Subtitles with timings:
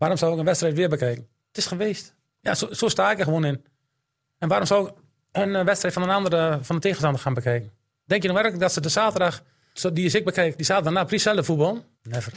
[0.00, 1.28] Waarom zou ik een wedstrijd weer bekijken?
[1.48, 2.14] Het is geweest.
[2.40, 3.64] Ja, zo, zo sta ik er gewoon in.
[4.38, 4.94] En waarom zou ik
[5.32, 7.70] een eh, wedstrijd van een andere, van de tegenstander gaan bekijken?
[8.04, 9.42] Denk je nou werkelijk dat ze de zaterdag,
[9.92, 11.84] die is ik bekijk, die zaterdag na hetzelfde voetbal?
[12.02, 12.32] Never.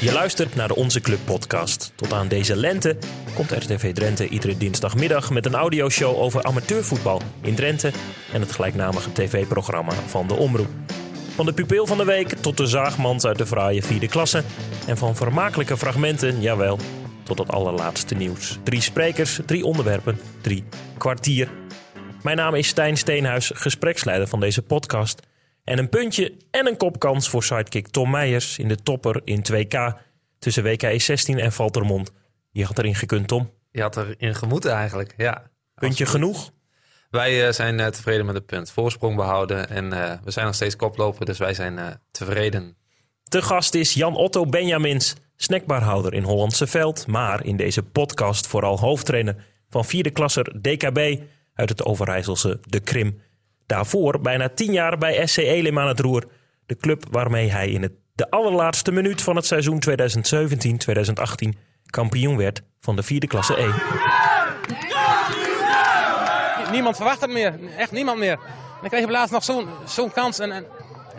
[0.00, 1.92] Je luistert naar de Onze Club podcast.
[1.94, 2.96] Tot aan deze lente
[3.34, 7.92] komt RTV Drenthe iedere dinsdagmiddag met een audioshow over amateurvoetbal in Drenthe
[8.32, 10.68] en het gelijknamige tv-programma van de Omroep.
[11.38, 14.42] Van de pupil van de week tot de zaagmans uit de fraaie vierde klasse
[14.86, 16.78] en van vermakelijke fragmenten, jawel,
[17.22, 18.58] tot het allerlaatste nieuws.
[18.62, 20.64] Drie sprekers, drie onderwerpen, drie
[20.96, 21.48] kwartier.
[22.22, 25.26] Mijn naam is Stijn Steenhuis, gespreksleider van deze podcast.
[25.64, 30.00] En een puntje en een kopkans voor sidekick Tom Meijers in de topper in 2K
[30.38, 32.12] tussen WK 16 en Valtermond.
[32.50, 33.50] Je had erin gekund, Tom.
[33.70, 35.50] Je had erin gemoeten eigenlijk, ja.
[35.74, 36.50] Puntje genoeg?
[37.10, 38.70] Wij eh, zijn eh, tevreden met het punt.
[38.70, 42.76] Voorsprong behouden en eh, we zijn nog steeds koploper, dus wij zijn tevreden.
[43.24, 48.78] Te gast is Jan Otto Benjamins, snackbarhouder in Hollandse Veld, maar in deze podcast vooral
[48.78, 51.22] hoofdtrainer van vierde klasser DKB
[51.54, 53.20] uit het Overijsselse De Krim.
[53.66, 56.24] Daarvoor bijna tien jaar bij SC Elim aan het roer,
[56.66, 62.62] de club waarmee hij in het, de allerlaatste minuut van het seizoen 2017-2018 kampioen werd
[62.80, 63.68] van de vierde klasse E.
[66.70, 67.54] Niemand verwacht het meer.
[67.76, 68.38] Echt niemand meer.
[68.80, 70.38] Dan krijg je laatst nog zo'n zo'n kans.
[70.38, 70.66] En, en,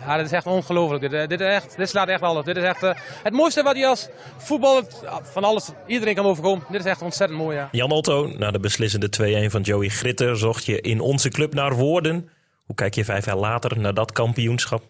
[0.06, 1.00] ja, dit is echt ongelooflijk.
[1.00, 2.44] Dit, eh, dit, is echt, dit slaat echt alles.
[2.44, 4.84] Dit is echt eh, het mooiste wat je als voetballer
[5.22, 6.64] van alles, iedereen kan overkomen.
[6.68, 7.68] Dit is echt ontzettend mooi, ja.
[7.72, 11.74] Jan Otto, na de beslissende 2-1 van Joey Gritter zocht je in onze club naar
[11.74, 12.28] woorden.
[12.64, 14.82] Hoe kijk je vijf jaar later naar dat kampioenschap?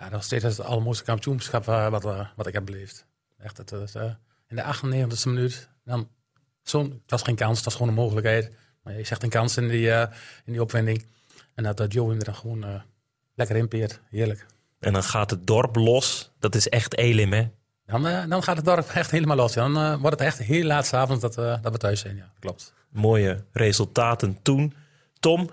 [0.00, 3.06] Ja, nog steeds het allermooiste kampioenschap eh, wat, eh, wat ik heb beleefd.
[3.38, 4.10] Echt, het is, eh,
[4.48, 5.68] in de 98e minuut.
[5.84, 6.08] Dan
[6.62, 8.52] zo'n, het was geen kans, het was gewoon een mogelijkheid.
[8.86, 10.12] Maar je zegt een kans in die, eh,
[10.44, 11.06] in die opwinding.
[11.54, 12.80] En dat uh, Joe er dan gewoon eh,
[13.34, 14.00] lekker inpeert.
[14.10, 14.46] Heerlijk.
[14.80, 16.32] En dan gaat het dorp los.
[16.38, 17.48] Dat is echt Elim, hè?
[17.86, 19.52] Dan, eh, dan gaat het dorp echt helemaal los.
[19.52, 22.16] Dan wordt het echt heel laat 's avonds dat, dat we thuis zijn.
[22.16, 22.74] Ja, klopt.
[22.88, 24.74] Mooie resultaten toen.
[25.20, 25.50] Tom,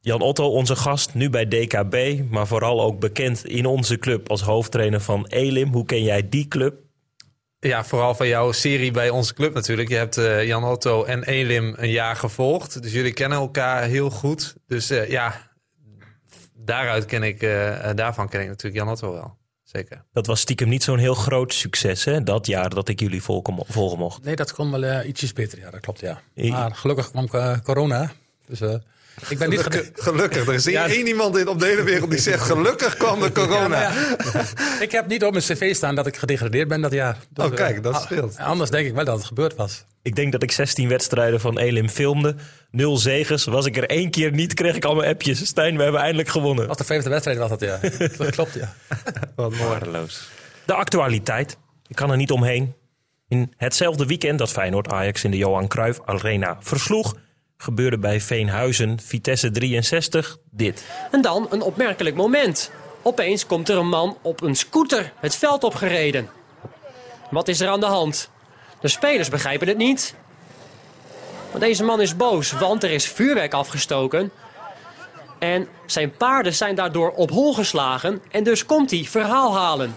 [0.00, 4.40] Jan Otto, onze gast, nu bij DKB, maar vooral ook bekend in onze club als
[4.42, 5.72] hoofdtrainer van Elim.
[5.72, 6.74] Hoe ken jij die club?
[7.60, 9.88] Ja, vooral van jouw serie bij onze club natuurlijk.
[9.88, 12.82] Je hebt eh, Jan Otto en Elim een jaar gevolgd.
[12.82, 14.54] Dus jullie kennen elkaar heel goed.
[14.66, 15.50] Dus eh, ja,
[16.54, 19.38] daaruit ken ik, eh, daarvan ken ik natuurlijk Jan Otto wel.
[19.62, 20.04] Zeker.
[20.12, 22.22] Dat was stiekem niet zo'n heel groot succes, hè?
[22.22, 24.24] Dat jaar dat ik jullie volgen, mo- volgen mocht.
[24.24, 25.58] Nee, dat kon wel ietsjes beter.
[25.58, 26.20] Ja, dat klopt, ja.
[26.34, 27.28] Maar gelukkig kwam
[27.62, 28.12] corona.
[28.46, 28.74] Dus eh,
[29.28, 29.90] ik ben niet...
[29.94, 30.46] Gelukkig.
[30.46, 33.32] Er is Ja, één iemand in, op de hele wereld die zegt gelukkig kwam de
[33.32, 33.58] corona.
[33.80, 34.80] Ja, maar ja.
[34.86, 37.16] ik heb niet op mijn cv staan dat ik gedegradeerd ben dat jaar.
[37.30, 38.36] Dus, Oh, kijk, eh, dat ah, scheelt.
[38.38, 39.84] Anders denk ik wel dat het gebeurd was.
[40.02, 42.34] Ik denk dat ik 16 wedstrijden van Elim filmde.
[42.70, 43.44] Nul zegens.
[43.44, 45.46] Was ik er één keer niet, kreeg ik al mijn appjes.
[45.46, 46.68] Stijn, we hebben eindelijk gewonnen.
[46.68, 47.78] Als de vijfde wedstrijd was dat, ja.
[48.18, 48.74] dat klopt, ja.
[49.36, 49.64] Wat mooi.
[49.64, 50.28] Waardeloos.
[50.64, 51.56] De actualiteit.
[51.86, 52.74] Ik kan er niet omheen.
[53.28, 57.14] In hetzelfde weekend dat Feyenoord Ajax in de Johan Cruijff Arena versloeg...
[57.62, 60.84] gebeurde bij Veenhuizen Vitesse 63 dit.
[61.10, 62.70] En dan een opmerkelijk moment.
[63.02, 66.28] Opeens komt er een man op een scooter het veld opgereden.
[67.30, 68.30] Wat is er aan de hand?
[68.80, 70.14] De spelers begrijpen het niet.
[71.50, 74.30] Maar deze man is boos, want er is vuurwerk afgestoken.
[75.38, 79.96] En zijn paarden zijn daardoor op hol geslagen en dus komt hij verhaal halen.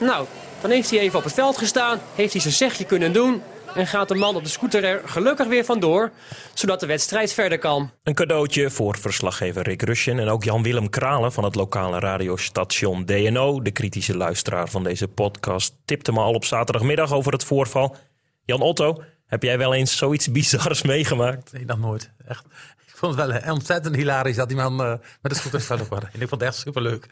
[0.00, 0.26] Nou,
[0.60, 3.42] dan heeft hij even op het veld gestaan, heeft hij zijn zegje kunnen doen...
[3.74, 6.10] en gaat de man op de scooter er gelukkig weer vandoor...
[6.54, 7.90] zodat de wedstrijd verder kan.
[8.02, 13.62] Een cadeautje voor verslaggever Rick Rusjen en ook Jan-Willem Kralen van het lokale radiostation DNO.
[13.62, 17.96] De kritische luisteraar van deze podcast tipte me al op zaterdagmiddag over het voorval.
[18.44, 21.52] Jan Otto, heb jij wel eens zoiets bizars meegemaakt?
[21.52, 22.10] Nee, nog nooit.
[22.26, 22.44] Echt.
[22.86, 25.98] Ik vond het wel eh, ontzettend hilarisch dat die man eh, met de scooter was.
[26.12, 27.06] En ik vond het echt superleuk.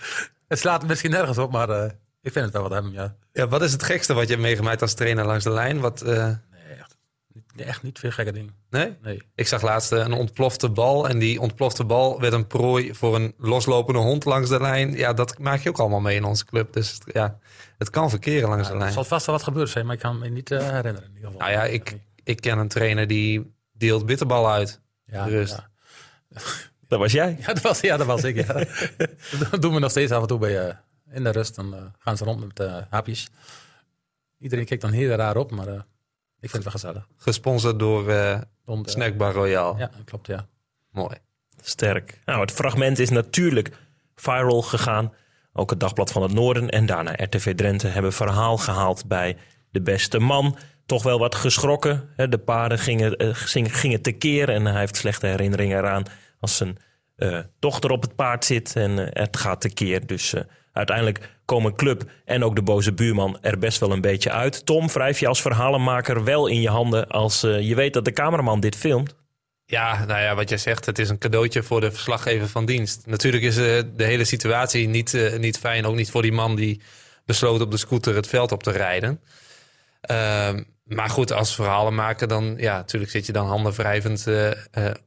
[0.48, 1.90] Het slaat misschien nergens op, maar eh,
[2.22, 3.14] ik vind het wel wat hebben, ja.
[3.32, 5.80] Ja, wat is het gekste wat je hebt meegemaakt als trainer langs de lijn?
[5.80, 6.30] Wat, eh,
[7.58, 8.54] echt, niet- echt niet veel gekke dingen.
[8.70, 8.96] nee?
[9.02, 9.22] Nee.
[9.34, 11.08] Ik zag laatst eh, een ontplofte bal.
[11.08, 14.92] En die ontplofte bal werd een prooi voor een loslopende hond langs de lijn.
[14.92, 16.72] Ja, dat maak je ook allemaal mee in onze club.
[16.72, 17.38] Dus ja,
[17.78, 18.92] het kan verkeren langs de Er lijn.
[18.92, 21.08] zal vast wel wat gebeurd zijn, maar ik kan me niet eh, herinneren.
[21.08, 21.38] In ieder geval.
[21.40, 24.80] Nou ja, ik, ik ken een trainer die deelt bitterbal uit.
[25.04, 25.56] ja, rust.
[26.28, 26.40] Ja.
[26.88, 27.36] Dat was jij.
[27.40, 28.36] Ja, dat was, ja, dat was ik.
[28.46, 28.52] Ja.
[29.50, 30.74] dat doen we nog steeds af en toe bij, eh,
[31.12, 31.54] in de rust.
[31.54, 33.28] Dan gaan ze rond met eh hapjes.
[34.38, 35.80] Iedereen kijkt dan heel raar op, maar eh,
[36.40, 37.08] ik vind het wel gezellig.
[37.16, 39.78] Gesponsord door eh Om de- Snackbar Royal.
[39.78, 40.46] Ja, klopt, ja.
[40.90, 41.16] Mooi.
[41.62, 42.20] Sterk.
[42.24, 43.70] Nou, het fragment is natuurlijk
[44.14, 45.12] viral gegaan.
[45.52, 49.36] Ook het Dagblad van het Noorden en daarna RTV Drenthe hebben verhaal gehaald bij
[49.70, 50.56] de beste man.
[50.86, 52.08] Toch wel wat geschrokken.
[52.16, 52.28] hè.
[52.28, 56.04] De paarden gingen, eh, gingen, gingen tekeer en hij heeft slechte herinneringen eraan
[56.40, 56.76] als zijn
[57.16, 60.06] eh, dochter op het paard zit en eh, het gaat tekeer.
[60.06, 64.30] Dus eh, uiteindelijk komen club en ook de boze buurman er best wel een beetje
[64.30, 64.66] uit.
[64.66, 68.12] Tom, wrijf je als verhalenmaker wel in je handen als eh, je weet dat de
[68.12, 69.14] cameraman dit filmt?
[69.64, 73.06] Ja, nou ja, wat jij zegt, het is een cadeautje voor de verslaggever van dienst.
[73.06, 73.64] Natuurlijk is uh,
[73.96, 76.80] de hele situatie niet, uh, niet fijn, ook niet voor die man die
[77.24, 79.20] besloot op de scooter het veld op te rijden.
[80.10, 80.50] Uh,
[80.84, 84.26] maar goed, als verhalenmaker dan, ja, natuurlijk zit je dan handen wrijvend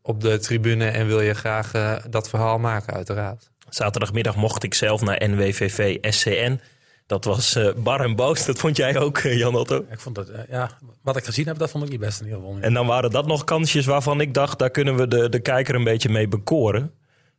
[0.02, 1.72] op de tribune en wil je graag
[2.10, 3.51] dat verhaal maken, uiteraard.
[3.74, 6.60] Zaterdagmiddag mocht ik zelf naar NWVV SCN.
[7.06, 8.46] Dat was uh, bar en boos.
[8.46, 9.86] Dat vond jij ook, uh, Jan Otto?
[9.92, 10.70] Ik vond dat, uh, ja,
[11.02, 12.58] wat ik gezien heb, dat vond ik niet best in ieder geval.
[12.62, 15.76] En dan waren dat nog kansjes waarvan ik dacht, daar kunnen we de, de kijker
[15.76, 16.92] een beetje mee bekoren.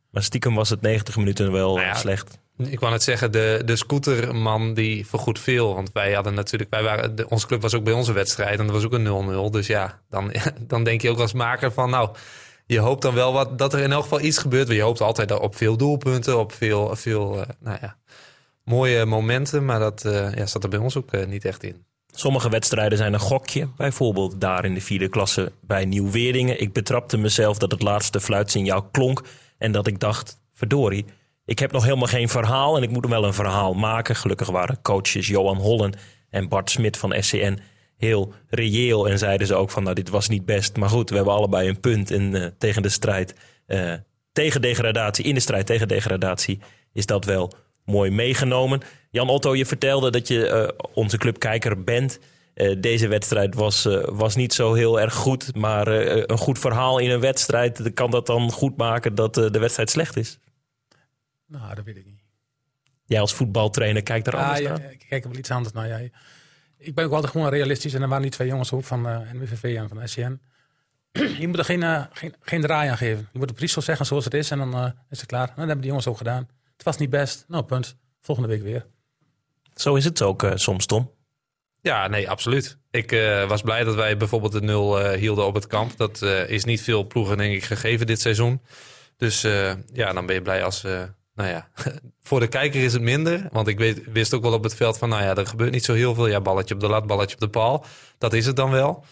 [0.09, 2.39] Maar stiekem was het 90 minuten wel nou ja, slecht.
[2.57, 5.75] Ik wou net zeggen, de, de scooterman die vergoed veel.
[5.75, 8.65] Want wij hadden natuurlijk, wij waren, de, onze club was ook bij onze wedstrijd en
[8.65, 9.51] dat was ook een 0-0.
[9.51, 10.31] Dus ja, dan,
[10.67, 12.09] dan denk je ook als maker van, nou,
[12.65, 14.67] je hoopt dan wel wat, dat er in elk geval iets gebeurt.
[14.67, 17.97] Je hoopt altijd op veel doelpunten, op veel, veel uh, nou ja,
[18.63, 19.65] mooie momenten.
[19.65, 21.85] Maar dat uh, ja, zat er bij ons ook uh, niet echt in.
[22.15, 23.69] Sommige wedstrijden zijn een gokje.
[23.77, 26.61] Bijvoorbeeld daar in de vierde klasse bij Nieuw-Weeringen.
[26.61, 29.21] Ik betrapte mezelf dat het laatste fluitsignaal klonk.
[29.57, 31.05] En dat ik dacht, verdorie,
[31.45, 32.77] ik heb nog helemaal geen verhaal.
[32.77, 34.15] En ik moet hem wel een verhaal maken.
[34.15, 35.93] Gelukkig waren coaches Johan Hollen
[36.29, 37.59] en Bart Smit van SCN
[38.03, 39.09] heel reëel.
[39.09, 40.77] En zeiden ze ook van, nou, dit was niet best.
[40.77, 42.11] Maar goed, we hebben allebei een punt.
[42.11, 43.35] En uh, tegen de strijd
[43.67, 43.93] uh,
[44.31, 46.59] tegen degradatie, in de strijd tegen degradatie,
[46.93, 47.53] is dat wel
[47.85, 48.81] mooi meegenomen.
[49.11, 52.19] Jan Otto, je vertelde dat je uh, onze clubkijker bent.
[52.77, 55.55] deze wedstrijd was, was niet zo heel erg goed.
[55.55, 59.89] Maar een goed verhaal in een wedstrijd, kan dat dan goed maken dat de wedstrijd
[59.89, 60.39] slecht is?
[61.47, 62.23] Nou, dat weet ik niet.
[63.05, 64.91] Jij als voetbaltrainer kijkt er ah, anders ja, naar?
[64.91, 65.87] Ik kijk er wel iets anders naar.
[65.87, 66.09] Ja,
[66.83, 67.93] ik ben ook altijd gewoon realistisch.
[67.93, 70.41] En er waren die twee jongens ook van uh, NWVV en van SCN.
[71.39, 73.29] je moet er geen, uh, geen, geen draai aan geven.
[73.31, 74.51] Je moet het precies zo zeggen zoals het is.
[74.51, 75.47] En dan uh, is het klaar.
[75.47, 76.49] En dat hebben die jongens ook gedaan.
[76.73, 77.45] Het was niet best.
[77.47, 77.97] Nou, punt.
[78.21, 78.85] Volgende week weer.
[79.75, 81.11] Zo is het ook soms, Tom.
[81.81, 82.77] Ja, nee, absoluut.
[82.91, 83.11] Ik
[83.47, 85.97] was blij dat wij bijvoorbeeld de nul hielden op het kamp.
[85.97, 88.61] Dat is niet veel ploegen, denk ik, gegeven dit seizoen.
[89.17, 89.41] Dus
[89.93, 90.83] ja, dan ben je blij als
[91.35, 91.69] nou ja,
[92.27, 93.47] voor de kijker is het minder.
[93.51, 95.85] Want ik weet, wist ook wel op het veld van, nou ja, er gebeurt niet
[95.85, 96.27] zo heel veel.
[96.27, 97.85] Ja, balletje op de lat, balletje op de paal.
[98.17, 99.05] Dat is het dan wel.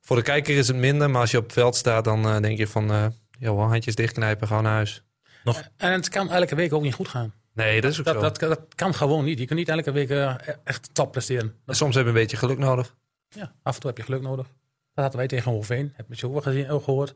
[0.00, 2.40] Voor de kijker is het minder, maar als je op het veld staat, dan uh,
[2.40, 3.06] denk je van, uh,
[3.38, 5.02] ja, handjes dichtknijpen, gewoon naar huis.
[5.44, 5.62] Nog?
[5.76, 7.32] En het kan elke week ook niet goed gaan.
[7.54, 8.20] Nee, dat is ook dat, zo.
[8.20, 9.38] Dat, dat, kan gewoon niet.
[9.38, 10.34] Je kunt niet elke week uh,
[10.64, 11.54] echt top presteren.
[11.66, 12.96] En soms heb je een beetje geluk nodig.
[13.28, 14.46] Ja, af en toe heb je geluk nodig.
[14.94, 15.92] Dat hadden wij tegen Hoeveen.
[15.96, 17.14] Heb je ook wel gezien, ook gehoord.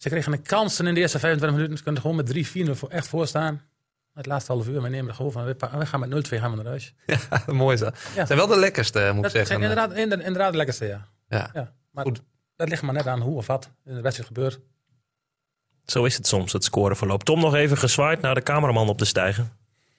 [0.00, 1.76] Ze kregen een kans en in de eerste 25 minuten.
[1.76, 3.62] Ze kunnen gewoon met 3-4 voor echt voor staan.
[4.14, 5.44] Het laatste half uur, we nemen er gewoon van.
[5.44, 6.94] We gaan met 0-2 gaan we naar huis.
[7.06, 7.84] Ja, mooi zo.
[8.14, 8.26] Ja.
[8.26, 9.46] zijn wel de lekkerste, moet dat ik zeggen.
[9.46, 11.08] zijn inderdaad, inderdaad de lekkerste, ja.
[11.28, 11.50] Ja.
[11.54, 11.72] ja.
[11.90, 12.22] Maar Goed.
[12.56, 14.60] dat ligt maar net aan hoe of wat in de wedstrijd gebeurt.
[15.84, 17.24] Zo is het soms, het scoreverloop.
[17.24, 19.52] Tom nog even gezwaaid naar de cameraman op te stijgen.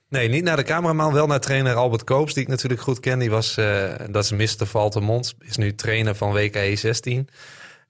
[0.09, 3.19] Nee, niet naar de cameraman, wel naar trainer Albert Koops, die ik natuurlijk goed ken.
[3.19, 4.65] Die was, uh, dat is Mr.
[4.65, 7.29] Valtemont, is nu trainer van WKE 16.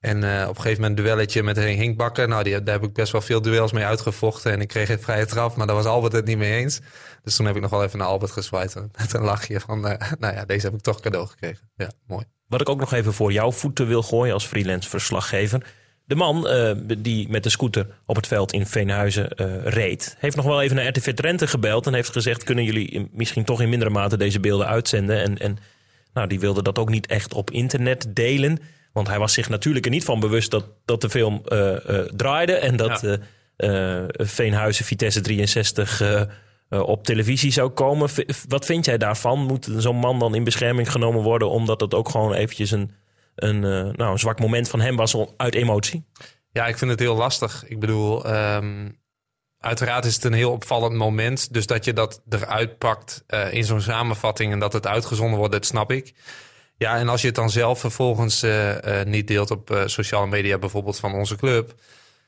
[0.01, 2.27] En uh, op een gegeven moment een duelletje met Henk Bakker.
[2.27, 4.51] Nou, die, daar heb ik best wel veel duels mee uitgevochten.
[4.51, 6.79] En ik kreeg een vrije trap, maar daar was Albert het niet mee eens.
[7.23, 8.75] Dus toen heb ik nog wel even naar Albert gezwaaid.
[8.75, 11.69] Met een lachje van, uh, nou ja, deze heb ik toch cadeau gekregen.
[11.75, 12.25] Ja, mooi.
[12.47, 15.65] Wat ik ook nog even voor jouw voeten wil gooien als freelance verslaggever.
[16.05, 19.27] De man uh, die met de scooter op het veld in Veenhuizen
[19.63, 23.43] reed, heeft nog wel even naar RTV Drenthe gebeld en heeft gezegd: kunnen jullie misschien
[23.43, 25.21] toch in mindere mate deze beelden uitzenden?
[25.21, 25.57] En, en
[26.13, 28.59] nou, die wilde dat ook niet echt op internet delen.
[28.93, 31.99] Want hij was zich natuurlijk er niet van bewust dat, dat de film uh, uh,
[31.99, 32.53] draaide.
[32.53, 33.17] En dat ja.
[33.57, 36.01] uh, Veenhuizen Vitesse 63
[36.69, 38.09] op televisie zou komen.
[38.09, 39.39] V wat vind jij daarvan?
[39.39, 41.49] Moet zo'n man dan in bescherming genomen worden...
[41.49, 42.91] omdat het ook gewoon eventjes een,
[43.35, 46.05] een, nou, een zwak moment van hem was uit emotie?
[46.51, 47.63] Ja, ik vind het heel lastig.
[47.67, 48.99] Ik bedoel, um,
[49.57, 51.53] uiteraard is het een heel opvallend moment.
[51.53, 54.51] Dus dat je dat eruit pakt in zo'n samenvatting...
[54.51, 56.13] en dat het uitgezonden wordt, dat snap ik.
[56.81, 60.27] Ja, en als je het dan zelf vervolgens uh, uh, niet deelt op uh, sociale
[60.27, 61.73] media, bijvoorbeeld van onze club,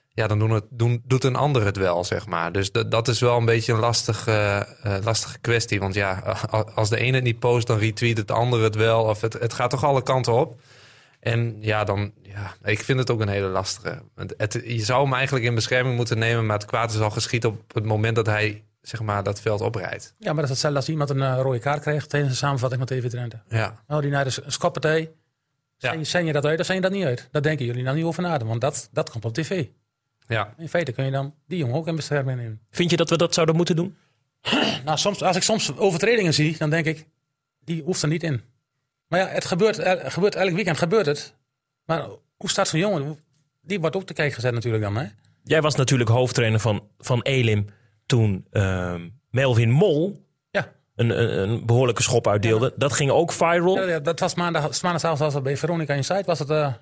[0.10, 2.52] ja, dan doen het, doen, doet een ander het wel, zeg maar.
[2.52, 4.68] Dus dat is wel een beetje een lastige,
[5.04, 5.80] lastige kwestie.
[5.80, 6.38] Want ja,
[6.76, 9.04] als de ene het niet post, dan retweet het ander het wel.
[9.04, 10.60] Of het, het gaat toch alle kanten op.
[11.20, 14.02] En ja, dan, ja, ik vind het ook een hele lastige.
[14.38, 17.46] Het, je zou hem eigenlijk in bescherming moeten nemen, maar het kwaad is al geschiet
[17.46, 20.16] op het moment dat hij zeg maar, dat veld oprijdt.
[20.18, 22.80] Ja, maar dat is hetzelfde als iemand een uh, rode kaart krijgt tijdens een samenvatting
[22.80, 23.42] met TV Drenthe.
[23.48, 23.84] Ja.
[23.88, 25.12] Nou, die naar de skoppartij.
[25.78, 26.04] Ja.
[26.04, 27.28] Zijn je dat uit of zijn je dat niet uit?
[27.32, 29.66] Daar denken jullie dan niet over na, want dat, dat komt op tv.
[30.28, 30.54] Ja.
[30.58, 32.62] In feite kun je dan die jongen ook in bescherming nemen.
[32.70, 33.98] Vind je dat we dat zouden moeten doen?
[34.86, 37.08] nou, soms, als ik soms overtredingen zie, dan denk ik,
[37.60, 38.42] die hoeft er niet in.
[39.08, 41.34] Maar ja, het gebeurt, er gebeurt elk weekend gebeurt het.
[41.86, 43.20] Maar hoe staat zo'n jongen?
[43.62, 45.08] Die wordt ook te kijken gezet natuurlijk dan, hè?
[45.44, 47.70] Jij was natuurlijk hoofdtrainer van, van Elim
[48.06, 48.96] toen uh,
[49.30, 50.24] Melvin Mol
[50.96, 52.74] een, een, een behoorlijke schop uitdeelde.
[52.76, 53.76] Dat ging ook viral.
[53.76, 56.24] Ja, ja, dat was maandag, maandagavond was het bij Veronica Inside.
[56.26, 56.74] Was het, eh,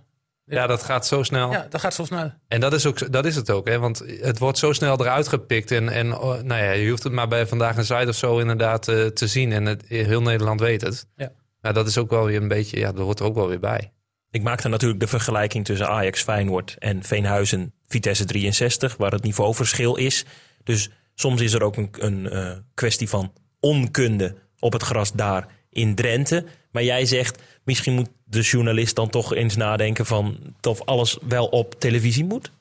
[0.46, 1.52] Ja, dat gaat zo snel.
[1.52, 2.32] ja, dat gaat zo snel.
[2.48, 3.80] En dat is, ook, dat is het ook, hè?
[3.80, 5.72] want het wordt zo snel eruit gepikt.
[5.72, 8.38] En, en oh, nou ja, je hoeft het maar bij Vandaag een Zuid of zo
[8.38, 9.52] inderdaad eh, te zien.
[9.52, 11.08] En het, heel Nederland weet het.
[11.16, 11.32] Ja.
[11.62, 13.60] Nou, dat is ook wel weer een beetje, ja, dat hoort er ook wel weer
[13.60, 13.92] bij.
[14.32, 19.96] Ik maakte natuurlijk de vergelijking tussen Ajax Feyenoord en Veenhuizen Vitesse 63, waar het niveauverschil
[19.96, 20.26] is.
[20.64, 20.90] Dus
[21.22, 25.96] soms is er ook een, een eh, kwestie van onkunde op het gras daar in
[25.96, 26.46] Drenthe.
[26.72, 31.46] Maar jij zegt, misschien moet de journalist dan toch eens nadenken van of alles wel
[31.48, 32.52] op televisie moet?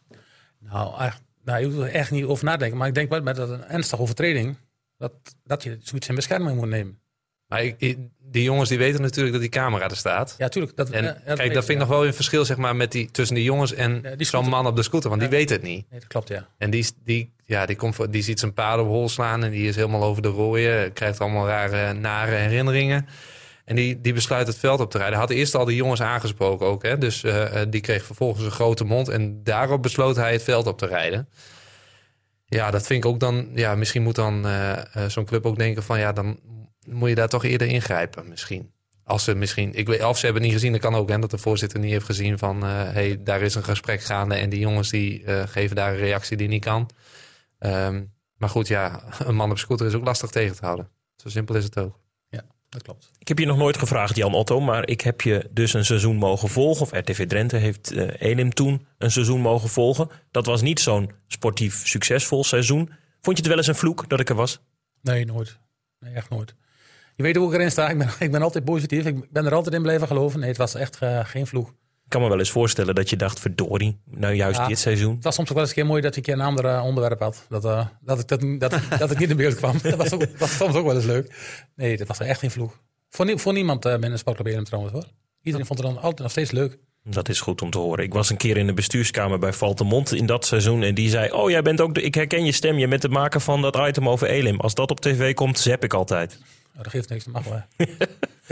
[0.59, 1.11] Nou,
[1.45, 2.79] nou, je hoeft er echt niet over nadenken.
[2.79, 4.57] Maar ik denk wel met een ernstige overtreding,
[4.97, 5.13] dat,
[5.45, 7.01] dat je zoiets in bescherming moet nemen.
[7.47, 7.99] Maar ik-
[8.31, 10.35] die jongens die weten natuurlijk dat die camera er staat.
[10.39, 10.77] Ja, tuurlijk.
[10.77, 11.79] Dat, En ja, kijk, dat vind ik ja.
[11.79, 14.49] nog wel een verschil zeg maar, met die, tussen die jongens en Ja, die zo'n
[14.49, 15.09] man op de scooter.
[15.09, 15.85] Want die weet het niet.
[15.91, 16.47] Nee, dat klopt, ja.
[16.59, 19.51] En die, die, ja, die, komt, voor- die ziet zijn paarden op hol slaan en
[19.51, 20.93] die is helemaal over de rooien.
[20.93, 23.07] Krijgt allemaal rare, nare herinneringen.
[23.65, 25.19] En die, die besluit het veld op te rijden.
[25.19, 26.83] Had eerst al die jongens aangesproken ook.
[26.83, 26.99] Hè?
[26.99, 29.09] Dus eh, eh, die kreeg vervolgens een grote mond.
[29.09, 31.29] En daarop besloot hij het veld op te rijden.
[32.47, 33.49] Ja, dat vind ik ook dan...
[33.55, 34.73] Ja, misschien moet dan eh,
[35.07, 35.99] zo'n club ook denken van...
[35.99, 36.39] Ja, dan
[36.91, 38.73] moet je daar toch eerder ingrijpen misschien.
[39.05, 39.75] Als ze misschien...
[39.75, 41.09] Ik weet, of ze hebben niet gezien, dat kan ook.
[41.09, 42.63] Hè, dat de voorzitter niet heeft gezien van...
[42.63, 44.35] eh hey, daar is een gesprek gaande.
[44.35, 46.91] En die jongens die eh, geven daar een reactie die niet kan.
[47.59, 48.05] Ehm,
[48.37, 50.89] maar goed, ja, een man op scooter is ook lastig tegen te houden.
[51.17, 51.99] Zo simpel is het ook.
[52.71, 53.11] Dat klopt.
[53.19, 56.17] Ik heb je nog nooit gevraagd, Jan Otto, maar ik heb je dus een seizoen
[56.17, 56.83] mogen volgen.
[56.83, 60.09] Of RTV Drenthe heeft eh Elim toen een seizoen mogen volgen.
[60.31, 62.91] Dat was niet zo'n sportief succesvol seizoen.
[63.21, 64.61] Vond je het wel eens een vloek dat ik er was?
[65.03, 65.59] Nee, nooit.
[65.99, 66.55] Nee, echt nooit.
[67.21, 67.89] Je weet hoe ik erin sta.
[67.91, 69.07] Ik ben, ik ben altijd positief.
[69.07, 70.41] Ik ben er altijd in blijven geloven.
[70.41, 71.69] Nee, het was echt eh, geen vloek.
[71.69, 74.67] Ik kan me wel eens voorstellen dat je dacht, verdorie, nou juist Ja.
[74.67, 75.15] dit seizoen.
[75.15, 76.65] Het was soms ook wel eens een keer mooi dat ik een keer een ander
[76.65, 77.47] eh, onderwerp had.
[77.49, 79.77] Dat, eh, dat, ik, dat, dat, dat ik niet in beeld kwam.
[79.83, 81.35] Dat was, ook, was soms ook wel eens leuk.
[81.75, 82.79] Nee, dat was echt geen vloek.
[83.09, 85.05] Voor, nie- voor niemand eh binnen Sportclub trouwens hoor.
[85.43, 86.79] Iedereen vond het dan altijd nog steeds leuk.
[87.05, 88.05] Dat is goed om te horen.
[88.05, 90.83] Ik was een keer in de bestuurskamer bij Valtemont in dat seizoen.
[90.83, 92.79] En die zei, oh jij bent ook, de, ik herken je stem.
[92.79, 94.61] Je bent het maken van dat item over Elim.
[94.61, 96.39] Als dat op tv komt, zap ik altijd.
[96.81, 97.89] Nou, dat geeft niks, dat mag wel.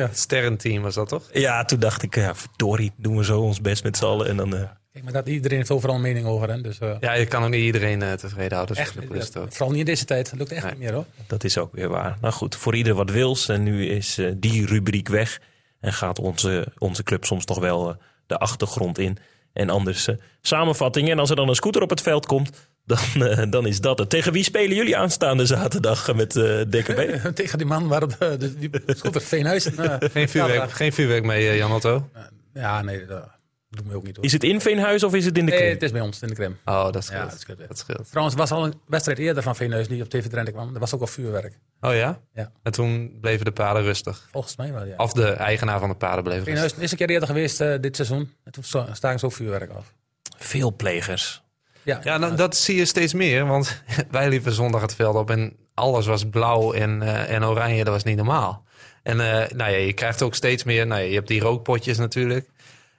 [0.07, 1.29] Het sterrenteam was dat toch?
[1.33, 4.27] Ja, toen dacht ik, ja, verdorie, doen we zo ons best met z'n allen.
[4.29, 6.51] En dan, eh, Kijk, maar dat, iedereen heeft overal een mening over.
[6.51, 6.61] Hè?
[6.61, 8.77] Dus, eh, Ja, je kan ook niet iedereen eh, tevreden houden.
[8.77, 8.85] Dus
[9.19, 10.31] echt, vooral niet in deze tijd.
[10.31, 10.73] Dat lukt echt Nee.
[10.73, 11.05] niet meer hoor.
[11.27, 12.17] dat is ook weer waar.
[12.21, 13.49] Nou goed, voor ieder wat wils.
[13.49, 15.41] En nu is die rubriek weg.
[15.81, 19.19] En gaat onze, onze club soms nog wel de achtergrond in.
[19.53, 20.09] En anders
[20.41, 21.11] samenvattingen.
[21.11, 22.51] En als er dan een scooter op het veld komt,
[22.89, 24.11] dan, eh, dan is dat het.
[24.11, 27.31] Tegen wie spelen jullie aanstaande zaterdag met eh DKB?
[27.35, 29.75] Tegen die man waar het, eh, de, die scooter Veenhuis.
[29.75, 32.09] eh, Geen vuurwerk, geen vuurwerk mee, eh, Jan Otto.
[32.55, 33.29] Ja, nee, dat
[33.71, 34.25] doen we ook niet hoor.
[34.25, 35.73] Is het in Veenhuis of is het in de Nee, Krim?
[35.73, 36.57] het is bij ons in de Krim.
[36.65, 37.31] Oh, dat Ja, scheelt.
[37.31, 37.69] dat scheelt.
[37.69, 38.07] dat scheelt.
[38.09, 40.75] Trouwens, er was al een wedstrijd eerder van Veenhuis die op TV Drenthe kwam.
[40.75, 41.59] Er was ook al vuurwerk.
[41.81, 42.21] Oh ja?
[42.35, 42.53] Ja.
[42.63, 44.29] En toen bleven de paarden rustig.
[44.33, 44.97] Volgens mij wel, ja.
[44.97, 46.53] Of de eigenaar van de paarden bleef rustig.
[46.55, 48.33] Veenhuis is een keer eerder geweest eh, dit seizoen.
[48.45, 49.95] En toen sta- staken ze ook vuurwerk af.
[50.39, 51.43] Veel plegers.
[51.89, 53.47] Ja, Ja, nou, dat zie je steeds meer.
[53.47, 57.85] Want wij liepen zondag het veld op en alles was blauw en, eh, en oranje.
[57.85, 58.65] Dat was niet normaal.
[59.03, 60.87] En eh, nou ja, je krijgt ook steeds meer...
[60.87, 62.49] Nou ja, je hebt die rookpotjes natuurlijk.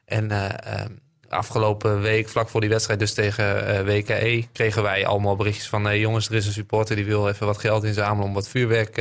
[0.05, 0.86] En eh,
[1.27, 4.48] afgelopen week, vlak voor die wedstrijd, dus tegen WKE...
[4.51, 5.81] kregen wij allemaal berichtjes van...
[5.81, 8.27] nee jongens, er is een supporter die wil even wat geld inzamelen...
[8.27, 8.93] om wat vuurwerk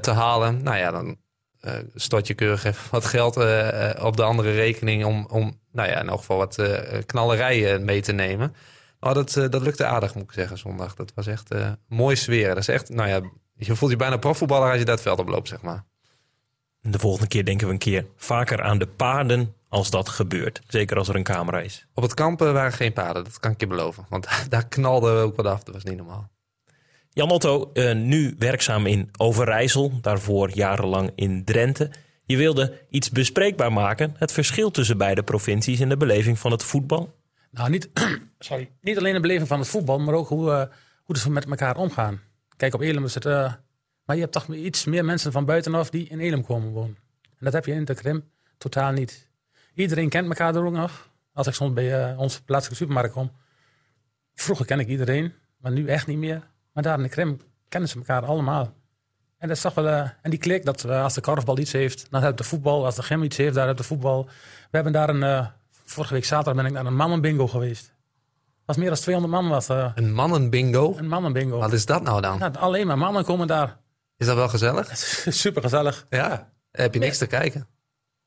[0.00, 0.62] te halen.
[0.62, 1.16] Nou ja, dan
[1.62, 5.04] eh, stort je keurig even wat geld eh, eh, op de andere rekening...
[5.04, 6.62] om, om nou ja, in elk geval wat
[7.06, 8.54] knallerijen mee te nemen...
[9.00, 10.94] Oh, dat, dat lukte aardig, moet ik zeggen, zondag.
[10.94, 11.48] Dat was echt
[11.88, 12.48] mooi sfeer.
[12.48, 13.20] Dat is echt, nou ja,
[13.56, 15.84] je voelt je bijna profvoetballer als je dat veld oploopt, zeg maar.
[16.80, 20.60] De volgende keer denken we een keer vaker aan de paarden als dat gebeurt.
[20.66, 21.86] Zeker als er een camera is.
[21.94, 24.06] Op het kamp eh, waren geen paden, dat kan ik je beloven.
[24.08, 26.30] Want daar knalden we ook wat af, dat was niet normaal.
[27.14, 31.90] Jan Otto, eh, nu werkzaam in Overijssel, daarvoor jarenlang in Drenthe.
[32.24, 36.62] Je wilde iets bespreekbaar maken, het verschil tussen beide provincies in de beleving van het
[36.62, 37.14] voetbal.
[37.50, 37.90] Nou, niet,
[38.38, 40.66] sorry, niet alleen de beleving van het voetbal, maar ook hoe, eh,
[41.04, 42.20] hoe ze met elkaar omgaan.
[42.56, 43.26] Kijk, op Elim is het...
[43.26, 43.52] eh,
[44.04, 46.96] maar je hebt toch iets meer mensen van buitenaf die in Elim komen wonen.
[47.22, 49.28] En dat heb je in de Krim totaal niet.
[49.74, 51.10] Iedereen kent elkaar er ook nog.
[51.32, 53.32] Als ik soms bij eh, onze plaatselijke supermarkt kom.
[54.34, 56.50] Vroeger ken ik iedereen, maar nu echt niet meer.
[56.72, 58.74] Maar daar in de Krim kennen ze elkaar allemaal.
[59.38, 59.88] En dat is toch wel...
[59.88, 62.84] eh, en die klik dat eh, als de korfbal iets heeft, dan heb de voetbal.
[62.84, 64.24] Als de gym iets heeft, daar heb de voetbal.
[64.24, 64.30] We
[64.70, 65.22] hebben daar een...
[65.22, 65.46] eh,
[65.84, 67.92] vorige week zaterdag ben ik naar een mannenbingo geweest.
[68.64, 70.94] was meer dan 200 man was Een mannenbingo?
[70.96, 71.58] een mannenbingo.
[71.58, 72.38] Wat is dat nou dan?
[72.38, 73.78] Ja, alleen maar mannen komen daar.
[74.16, 74.88] Is dat wel gezellig?
[75.42, 76.06] Super gezellig.
[76.10, 76.50] Ja.
[76.70, 77.66] Heb je niks te kijken?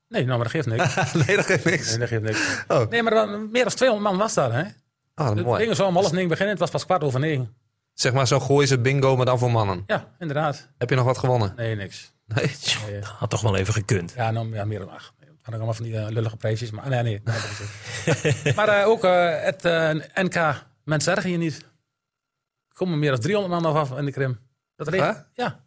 [0.07, 1.13] Nee, nou, maar dat geeft niks.
[1.27, 1.89] nee, dat geeft niks.
[1.89, 2.63] Nee, dat geeft niks.
[2.67, 4.53] Oh, Nee, maar er meer dan 200 man was daar.
[4.53, 4.63] Hè?
[5.15, 5.59] oh De mooi.
[5.59, 6.51] dingen zou om half negen beginnen.
[6.53, 7.55] Het was pas kwart over negen.
[7.95, 9.83] Zeg maar zo'n gooise bingo, maar dan voor mannen.
[9.87, 10.69] Ja, inderdaad.
[10.77, 11.53] Heb je nog wat gewonnen?
[11.55, 12.13] Nee, niks.
[12.25, 12.45] Nee.
[12.89, 14.13] Nee, Had toch wel even gekund.
[14.15, 15.13] ja, nou, ja, meer dan acht.
[15.19, 16.71] Had ik allemaal van die eh, lullige prijsjes.
[16.71, 17.21] Maar nee, nee.
[18.55, 21.57] maar eh, ook eh, het eh, NK Mensen ergen je niet.
[22.67, 24.39] Er komen meer dan 300 man af in de Krim.
[24.75, 25.15] Dat regent.
[25.15, 25.23] Huh?
[25.33, 25.63] Ja.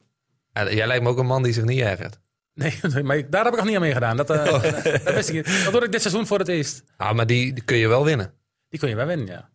[0.53, 2.21] Ja, jij lijkt me ook een man die zich niet ergert.
[2.55, 4.17] Nee, nee, maar ik- daar heb ik nog niet aan meegedaan.
[4.17, 4.63] Dat, eh, Oh.
[4.83, 5.65] dat wist ik niet.
[5.65, 6.83] Dat doe ik dit seizoen voor het eerst.
[6.97, 8.33] Ah, maar die, die kun je wel winnen.
[8.69, 9.51] Die kun je wel winnen, ja.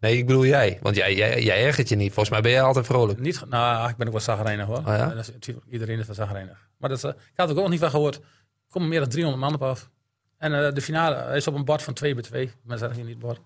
[0.00, 0.78] Nee, ik bedoel jij.
[0.82, 2.06] Want jij, jij, jij ergert je niet.
[2.12, 3.18] Volgens mij ben jij altijd vrolijk.
[3.18, 4.82] Niet, nou, ik ben ook wel zagrijnig hoor.
[4.86, 5.08] ja?
[5.08, 6.68] Dat is natuurlijk- iedereen is wel zagrijnig.
[6.78, 8.14] Maar dat, eh, ik had er ook nog niet van gehoord.
[8.16, 8.22] Er
[8.68, 9.90] komen meer dan 300 man op af.
[10.38, 12.50] En eh, de finale is op een bord van 2 bij 2.
[12.62, 13.40] Mensen zeggen hier niet bord.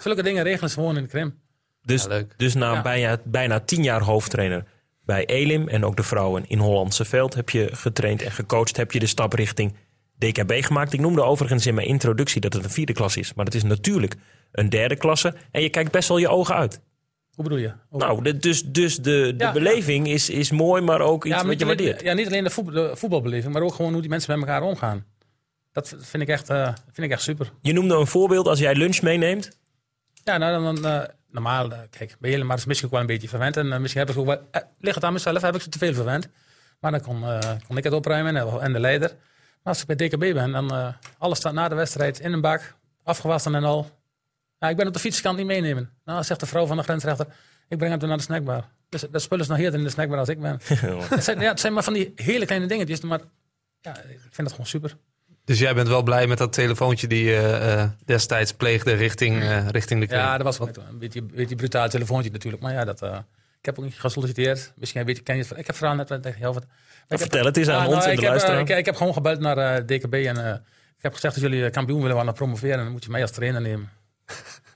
[0.00, 1.38] Zulke dingen regelen ze gewoon in de Krim.
[1.82, 2.82] Dus, Ja, dus na Ja.
[2.82, 4.64] bijna, bijna tien jaar hoofdtrainer
[5.04, 8.76] bij Elim en ook de vrouwen in Hollandse Veld heb je getraind en gecoacht.
[8.76, 9.74] Heb je de stap richting
[10.18, 10.92] DKB gemaakt.
[10.92, 13.34] Ik noemde overigens in mijn introductie dat het een vierde klas is.
[13.34, 14.14] Maar het is natuurlijk
[14.52, 15.34] een derde klasse.
[15.50, 16.80] En je kijkt best wel je ogen uit.
[17.34, 17.72] Hoe bedoel je?
[17.90, 21.46] Nou, de- dus, dus de, de Ja, beleving Is, is mooi, maar ook iets maar
[21.46, 22.00] wat je alleen- waardeert.
[22.02, 24.62] Ja, niet alleen de, voetbal, de voetbalbeleving, maar ook gewoon hoe die mensen met elkaar
[24.68, 25.04] omgaan.
[25.72, 27.52] Dat vind ik echt, eh, vind ik echt super.
[27.60, 29.58] Je noemde een voorbeeld als jij lunch meeneemt.
[30.24, 33.06] Ja, nou, dan, dan, eh, normaal, eh, kijk, bij helemaal is misschien ook wel een
[33.12, 33.56] beetje verwend.
[33.56, 34.40] En misschien heb ik ook wel,
[34.78, 36.28] ligt het aan mezelf, heb ik ze te veel verwend.
[36.80, 37.24] Maar dan kon,
[37.66, 39.08] kon ik het opruimen en, en de leider.
[39.62, 42.74] Maar als ik bij DKB ben, dan alles staat na de wedstrijd in een bak,
[43.04, 43.90] afgewassen en al.
[44.62, 45.90] Ja, ik ben op de fiets, ik kan het niet meenemen.
[46.04, 47.26] Nou, zegt de vrouw van de grensrechter,
[47.68, 48.64] ik breng hem naar de snackbar.
[48.88, 50.60] Dus dat spul is nog eerder in de snackbar als ik ben.
[51.08, 53.20] het, zijn, ja, het zijn maar van die hele kleine dingetjes, maar
[53.80, 54.96] ja, ik vind het gewoon super.
[55.44, 59.68] Dus jij bent wel blij met dat telefoontje die je eh, destijds pleegde richting, eh,
[59.68, 60.18] richting de Krim?
[60.18, 62.62] Ja, dat was wel een beetje, een beetje brutaal telefoontje natuurlijk.
[62.62, 63.18] Maar ja, dat, eh,
[63.58, 64.72] ik heb ook niet gesolliciteerd.
[64.76, 65.58] Misschien weet je, ken je het van.
[65.58, 66.54] Ik heb vooral net wat tegen jou.
[66.54, 66.66] wat-
[67.08, 68.96] heb- Vertel het eens aan ons nou, en ik de heb, eh, ik, ik heb
[68.96, 70.54] gewoon gebeld naar eh, DKB en eh,
[70.96, 72.76] ik heb gezegd dat jullie eh, kampioen willen worden promoveren.
[72.78, 73.90] Dan moet je mij als trainer nemen.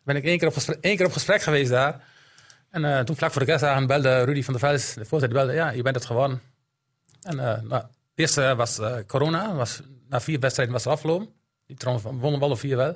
[0.05, 2.05] Ben ik één keer op gesprek, één keer op gesprek geweest daar.
[2.71, 5.53] En eh, toen vlak voor de kerstdagen belde Rudy van der Vels, de voorzitter, belde,
[5.53, 6.41] ja, je bent het geworden.
[7.23, 7.85] En eh nou,
[8.15, 11.29] eerst eh, was eh, corona, was, na vier wedstrijden was het afgelopen.
[11.67, 12.95] Die trouwens wonnen wel of vier wel.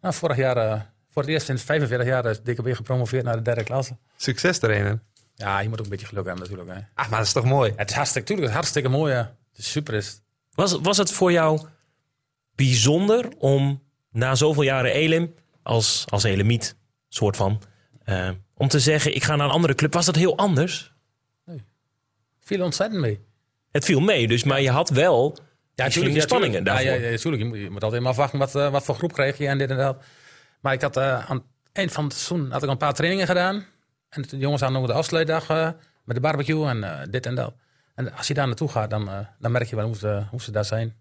[0.00, 3.42] Nou, vorig jaar, eh, voor het eerst sinds 45 jaar is DKB gepromoveerd naar de
[3.42, 3.96] derde klasse.
[4.16, 4.98] Succes trainer.
[5.34, 6.70] Ja, je moet ook een beetje geluk hebben natuurlijk.
[6.70, 6.84] Hè.
[6.94, 7.72] Ah, maar dat is toch mooi?
[7.76, 9.12] Het is hartstikke, tuurlijk, het is hartstikke mooi.
[9.12, 9.18] Hè.
[9.18, 9.94] Het is super.
[9.94, 10.22] Is het.
[10.52, 11.66] Was, was het voor jou
[12.54, 15.34] bijzonder om na zoveel jaren Elim,
[15.66, 16.76] als, als Elemiet,
[17.08, 17.62] soort van,
[18.04, 19.92] eh, om te zeggen ik ga naar een andere club?
[19.92, 20.94] Was dat heel anders?
[22.40, 23.20] Viel ontzettend mee.
[23.70, 25.38] Het viel mee, dus, maar je had wel
[25.74, 26.84] ja, tuurlijk, de spanningen daarvoor.
[26.84, 27.18] Ja, ja, ja.
[27.22, 29.58] Je moet, je moet altijd maar afwachten wat, eh, wat voor groep krijg je en
[29.58, 30.04] dit en dat.
[30.60, 33.26] Maar ik had eh, aan het eind van het seizoen had ik een paar trainingen
[33.26, 33.64] gedaan.
[34.08, 35.48] En de jongens hadden nog de afsluitdag
[36.04, 37.54] met de barbecue en dit en dat.
[37.94, 40.50] En als je daar naartoe gaat, dan, dan merk je wel hoe ze, hoe ze
[40.50, 40.96] daar zijn.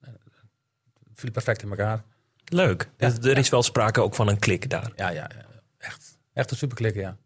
[0.00, 2.04] Het viel perfect in elkaar.
[2.44, 2.90] Leuk.
[2.96, 4.92] Ja, er is wel sprake ook van een klik daar.
[4.96, 5.44] Ja, ja, ja.
[5.78, 6.18] echt.
[6.32, 7.16] Echt een superklik, ja.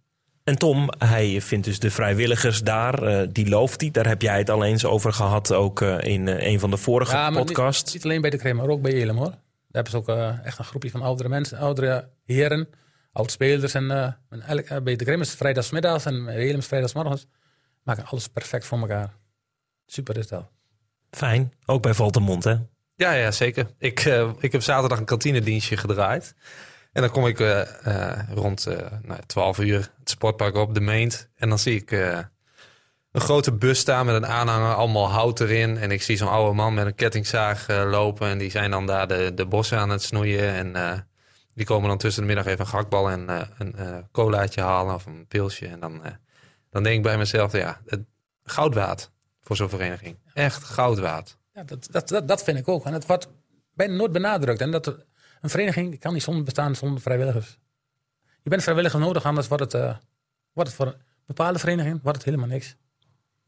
[0.44, 3.90] En Tom, hij vindt dus de vrijwilligers daar, eh, die looft hij.
[3.90, 6.76] Daar heb jij het al eens over gehad, ook eh, in eh, een van de
[6.76, 7.84] vorige Ja, podcasts.
[7.84, 9.30] Niet, niet alleen bij de Creme, maar ook bij Elem hoor.
[9.30, 10.08] Daar hebben ze ook
[10.44, 12.68] echt een groepje van oudere mensen, oudere heren,
[13.12, 13.74] oud-spelers.
[13.74, 13.90] En,
[14.28, 17.26] en elk, bij de Creme is het vrijdagsmiddags en bij Elem is vrijdagsmorgens.
[17.82, 19.14] Maken alles perfect voor elkaar.
[19.86, 20.50] Super is dat.
[21.10, 22.56] Fijn, ook bij Valtemont hè?
[22.98, 23.66] Ja, ja zeker.
[23.78, 26.34] Ik, eh, ik heb zaterdag een kantinedienstje gedraaid.
[26.92, 28.66] En dan kom ik eh, eh, rond
[29.02, 31.28] nou, 12 uur het sportpark op, de Meent.
[31.36, 31.90] En dan zie ik
[33.12, 35.76] een grote bus staan met een aanhanger, allemaal hout erin.
[35.76, 38.28] En ik zie zo'n oude man met een kettingzaag lopen.
[38.28, 40.74] En die zijn dan daar de, de bossen aan het snoeien.
[40.74, 41.06] En
[41.54, 45.26] die komen dan tussen de middag even een gehaktbal en een colaatje halen of een
[45.26, 45.66] pilsje.
[45.66, 46.02] En dan,
[46.70, 48.00] dan denk ik bij mezelf, ja, het,
[48.44, 50.18] goud waard voor zo'n vereniging.
[50.34, 51.37] Echt goud waard.
[51.58, 52.84] Ja, dat, dat, dat, dat vind ik ook.
[52.86, 53.28] En het wordt
[53.74, 54.60] bijna nooit benadrukt.
[54.60, 55.04] En dat er-
[55.40, 57.58] een vereniging kan niet zonder bestaan zonder vrijwilligers.
[58.42, 59.94] Je bent vrijwilligers nodig, anders wordt het, eh,
[60.52, 60.94] wordt het voor een
[61.26, 62.76] bepaalde vereniging wordt het helemaal niks.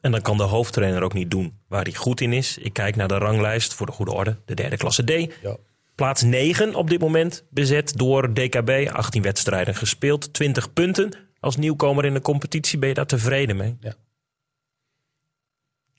[0.01, 2.57] En dan kan de hoofdtrainer ook niet doen waar hij goed in is.
[2.57, 5.33] Ik kijk naar de ranglijst voor de goede orde, de derde klasse D.
[5.41, 5.57] Ja.
[5.95, 8.89] Plaats 9 op dit moment bezet door DKB.
[8.93, 11.13] 18 wedstrijden gespeeld, 20 punten.
[11.39, 13.77] Als nieuwkomer in de competitie ben je daar tevreden mee?
[13.79, 13.93] Ja,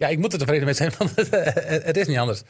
[0.09, 1.31] ik moet er tevreden mee zijn, want het,
[1.85, 2.43] het is niet anders.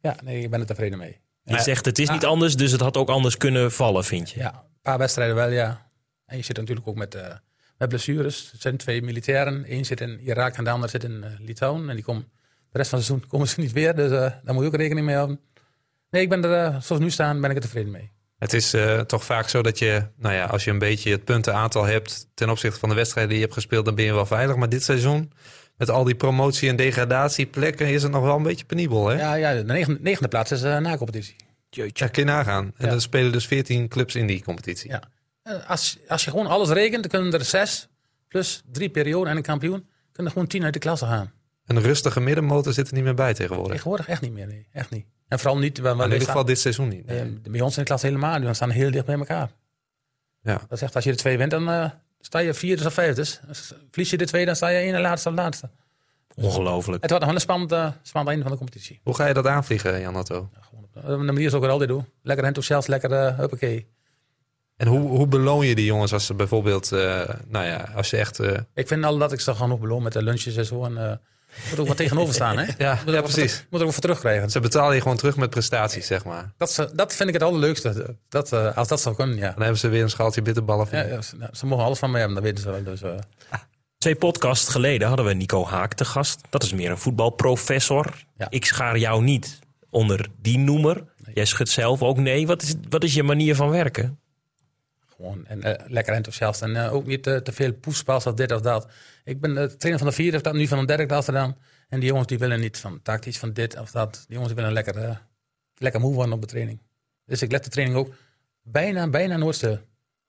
[0.00, 1.20] Ja, nee, ik ben er tevreden mee.
[1.44, 1.62] Je Ja.
[1.62, 2.30] zegt het is niet Ah.
[2.30, 4.38] anders, dus het had ook anders kunnen vallen, vind je?
[4.38, 5.90] Ja, een paar wedstrijden wel, ja.
[6.26, 7.34] En je zit natuurlijk ook met, eh,
[7.78, 8.50] met blessures.
[8.52, 9.64] Er zijn twee militairen.
[9.68, 11.88] Eén zit in Irak en de ander zit in eh, Litauen.
[11.88, 12.22] En die komen,
[12.70, 13.94] de rest van het seizoen komen ze niet weer.
[13.96, 15.40] Dus eh, daar moet je ook rekening mee houden.
[16.10, 18.10] Nee, ik ben er, zoals we nu staan, ben ik er tevreden mee.
[18.38, 21.24] Het is eh, toch vaak zo dat je, nou ja, als je een beetje het
[21.24, 24.26] puntenaantal hebt ten opzichte van de wedstrijden die je hebt gespeeld, dan ben je wel
[24.26, 24.56] veilig.
[24.56, 25.32] Maar dit seizoen,
[25.86, 29.18] met al die promotie- en degradatieplekken, is het nog wel een beetje penibel, hè?
[29.18, 31.36] Ja, ja de negende, negende plaats is eh na competitie.
[31.70, 32.72] Ja, kun je nagaan.
[32.76, 32.92] En Ja.
[32.92, 34.90] er spelen dus 14 clubs in die competitie.
[34.90, 35.02] Ja.
[35.42, 37.88] Eh, Als, als je gewoon alles rekent, dan kunnen er zes,
[38.28, 41.32] plus drie perioden en een kampioen, kunnen gewoon tien uit de klasse gaan.
[41.66, 43.72] Een rustige middenmotor zit er niet meer bij tegenwoordig.
[43.72, 44.66] Tegenwoordig echt niet meer, nee.
[44.72, 45.06] Echt niet.
[45.28, 45.78] En vooral niet...
[45.78, 47.06] in ieder staan- geval dit seizoen niet.
[47.06, 48.48] eh, bij ons in de klas helemaal niet.
[48.48, 49.50] We staan heel dicht bij elkaar.
[50.42, 50.60] Ja.
[50.68, 51.90] Dat zegt, als je de twee wint, dan eh,
[52.22, 53.24] sta je vierde of vijfde.
[53.90, 55.70] Verlies je de twee, dan sta je ene laatste of laatste.
[56.34, 57.02] Ongelooflijk.
[57.02, 59.00] Het wordt nog een spannend, eh, spannend einde van de competitie.
[59.02, 60.50] Hoe ga je dat aanvliegen, Jan Otto?
[60.60, 62.04] Gewoon op de, manier zoals ik het altijd doe.
[62.22, 63.86] Lekker enthousiast, lekker uh, huppakee.
[64.76, 68.16] En hoe, hoe beloon je die jongens als ze bijvoorbeeld, eh, nou ja, als je
[68.16, 68.38] echt...
[68.74, 70.84] Ik vind al dat ik ze genoeg beloon met de lunches en zo.
[70.84, 71.20] En
[71.70, 72.64] moet ook wat tegenover staan, hè?
[72.78, 73.66] ja, Moet ja, ook wat- precies.
[73.70, 74.50] Moet er ook voor terugkrijgen.
[74.50, 76.52] Ze betalen je gewoon terug met prestaties, zeg maar.
[76.56, 78.16] Dat, dat vind ik het allerleukste.
[78.28, 79.50] Dat, eh, als dat zou kunnen, ja.
[79.50, 80.86] Dan hebben ze weer een schaaltje bitterballen.
[80.90, 82.82] ja, ja, ze, nou, ze mogen alles van mij hebben, dat weten ze wel.
[82.84, 83.58] Dus, eh,
[83.98, 86.40] Twee podcasts geleden hadden we Nico Haak te gast.
[86.50, 88.24] Dat is meer een voetbalprofessor.
[88.36, 88.46] Ja.
[88.50, 89.58] Ik schaar jou niet
[89.90, 91.04] onder die noemer.
[91.34, 92.46] Jij schudt zelf ook nee.
[92.46, 94.18] Wat is, wat is je manier van werken?
[95.22, 96.62] Gewoon en, eh, lekker enthousiast.
[96.62, 98.90] En eh, ook niet eh, te veel poespas of dit of dat.
[99.24, 101.28] Ik ben de trainer van de vierde, heb dat nu van de derde klas.
[101.28, 101.56] En
[101.88, 104.24] die jongens die willen niet van tactisch, van dit of dat.
[104.26, 105.22] Die jongens willen lekker,
[105.76, 106.80] lekker moe worden op de training.
[107.26, 108.14] Dus ik let de training ook
[108.62, 109.78] bijna, bijna nooit stil.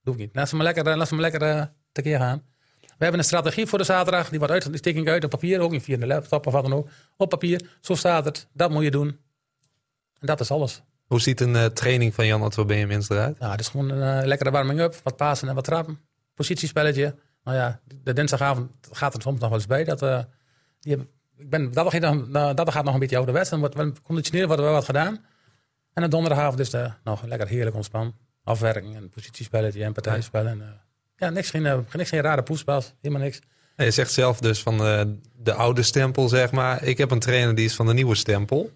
[0.01, 0.35] Doe ik niet.
[0.35, 2.43] Laat ze maar lekker, laat ze maar lekker tekeer gaan.
[2.81, 4.29] We hebben een strategie voor de zaterdag.
[4.29, 6.53] Die wordt uit, die steek ik uit op papier, ook niet via de laptop of
[6.53, 6.89] wat dan ook.
[7.17, 8.47] Op papier, zo staat het.
[8.53, 9.07] Dat moet je doen.
[10.19, 10.83] En dat is alles.
[11.05, 13.35] Hoe ziet een eh, training van Jan Otto Benjamins eruit?
[13.39, 14.95] Ja, het is gewoon een eh, lekkere warming-up.
[15.03, 15.99] Wat pasen en wat trappen.
[16.33, 17.15] Positiespelletje.
[17.43, 19.83] Nou ja, de dinsdagavond gaat er soms nog wel eens bij.
[19.83, 20.19] Dat, eh,
[20.79, 23.49] die hebben, ik ben, dat, gaat, nog- dat gaat nog een beetje ouderwets.
[23.49, 25.25] Dan wordt wel conditioneren wordt er wel wat gedaan.
[25.93, 28.15] En de donderdagavond is de, nog lekker heerlijk ontspan.
[28.43, 30.45] Afwerking en positiespelletje en partijspel.
[30.45, 30.67] En, eh,
[31.15, 32.93] ja, niks, geen, niks, geen rare poespas.
[33.01, 33.39] Helemaal niks.
[33.77, 36.83] Je zegt zelf dus van de, de oude stempel, zeg maar.
[36.83, 38.71] Ik heb een trainer die is van de nieuwe stempel.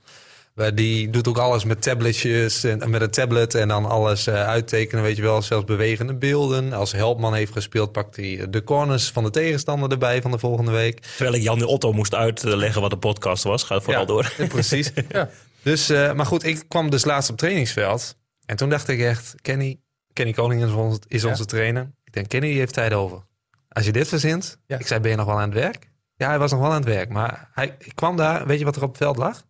[0.58, 4.48] Waar Die doet ook alles met tabletjes en met een tablet en dan alles eh,
[4.48, 6.74] uittekenen, weet je wel, zelfs bewegende beelden.
[6.74, 10.72] Als Helpman heeft gespeeld, pakt hij de corners van de tegenstander erbij van de volgende
[10.72, 11.00] week.
[11.00, 13.64] Terwijl ik Jan Otto moest uitleggen wat de podcast was.
[13.64, 14.34] Ga vooral Ja, door.
[14.48, 14.92] Precies.
[15.10, 15.30] Ja.
[15.62, 18.16] Dus, eh, maar goed, ik kwam dus laatst op trainingsveld.
[18.46, 19.80] En toen dacht ik echt, Kenny,
[20.14, 21.28] Kenny Koning is, onze, is Ja.
[21.30, 21.92] onze trainer.
[22.04, 23.22] Ik denk, Kenny die heeft tijd over.
[23.70, 24.58] Als je dit verzint.
[24.68, 24.78] Ja.
[24.80, 25.90] Ik zei, ben je nog wel aan het werk?
[26.16, 27.10] Ja, hij was nog wel aan het werk.
[27.10, 29.44] Maar hij ik kwam daar, weet je wat er op het veld lag?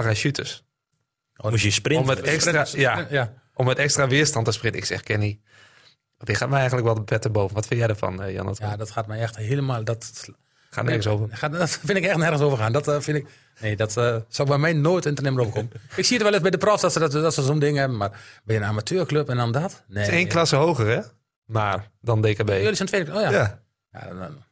[0.00, 0.64] Parachutes.
[1.36, 2.04] Moest je sprinten.
[2.10, 3.32] Om het extra, ja, ja.
[3.54, 4.80] om met extra weerstand te sprinten.
[4.80, 5.40] Ik zeg, Kenny,
[6.18, 7.54] dit gaat mij eigenlijk wel de pet erboven.
[7.54, 8.56] Wat vind jij ervan, eh, Jan?
[8.58, 9.84] Ja, dat gaat mij echt helemaal...
[9.84, 10.28] Dat,
[10.70, 11.28] gaat nergens over.
[11.30, 12.72] Gaat, dat vind ik echt nergens over gaan.
[12.72, 13.26] Dat eh, vind ik.
[13.60, 15.70] Nee, dat eh, zou bij mij nooit in te nemen overkomen.
[15.96, 17.76] ik zie het wel eens bij de profs dat ze, dat, dat ze zo'n ding
[17.76, 17.96] hebben.
[17.96, 18.10] Maar
[18.44, 19.84] ben je een amateurclub en dan dat?
[19.88, 19.98] Nee.
[20.04, 21.00] Het is één klasse hoger, hè?
[21.44, 22.48] Maar dan DKB.
[22.48, 23.14] Jullie zijn tweede.
[23.14, 23.30] Oh ja.
[23.30, 23.62] Ja.
[23.92, 24.44] Ja, dan, dan-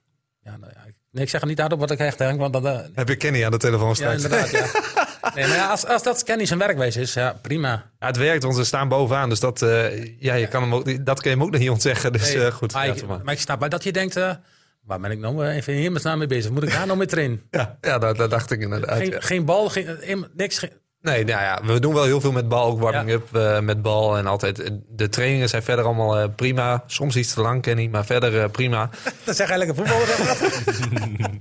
[0.42, 0.84] ja, nou ja.
[0.86, 2.38] ik- Nee, ik zeg er niet uit op wat ik echt denk.
[2.40, 4.12] Want dat, eh, Heb je Kenny aan de telefoon ja, staan?
[4.12, 4.50] inderdaad.
[4.50, 4.66] Ja.
[5.34, 7.90] Nee, maar ja, als, als dat Kenny zijn werkwijze is, ja, prima.
[7.98, 9.28] Ja, het werkt, want ze staan bovenaan.
[9.28, 11.70] Dus dat, eh, ja, je kan hem ook, dat kun je hem ook nog niet
[11.70, 12.12] ontzeggen.
[12.12, 12.72] Dus Nee, eh, goed.
[12.72, 13.20] Maar, ik, doe maar.
[13.24, 16.26] maar ik snap wel dat je denkt, waar ben ik nou even in hemelsnaam mee
[16.26, 16.50] bezig?
[16.50, 17.42] Moet ik daar nou mee trainen?
[17.50, 18.96] ja, ja dat, dat dacht ik inderdaad.
[18.98, 19.20] Geen, ja.
[19.20, 20.58] geen bal, geen, niks.
[20.58, 20.72] geen-
[21.04, 22.66] Nee, nou ja, we doen wel heel veel met bal.
[22.66, 24.16] Ook warming-up eh, met bal.
[24.16, 26.84] En altijd, de trainingen zijn verder allemaal eh, prima.
[26.86, 28.90] Soms iets te lang, Kenny, maar verder eh, prima.
[29.24, 31.40] Dat zeg eigenlijk een voetballer.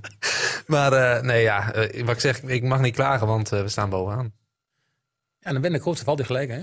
[0.66, 1.72] Maar eh, nee, ja,
[2.04, 4.32] wat ik zeg, ik mag niet klagen, want we staan bovenaan.
[5.38, 6.60] ja, dan de coach valt hij gelijk, hè?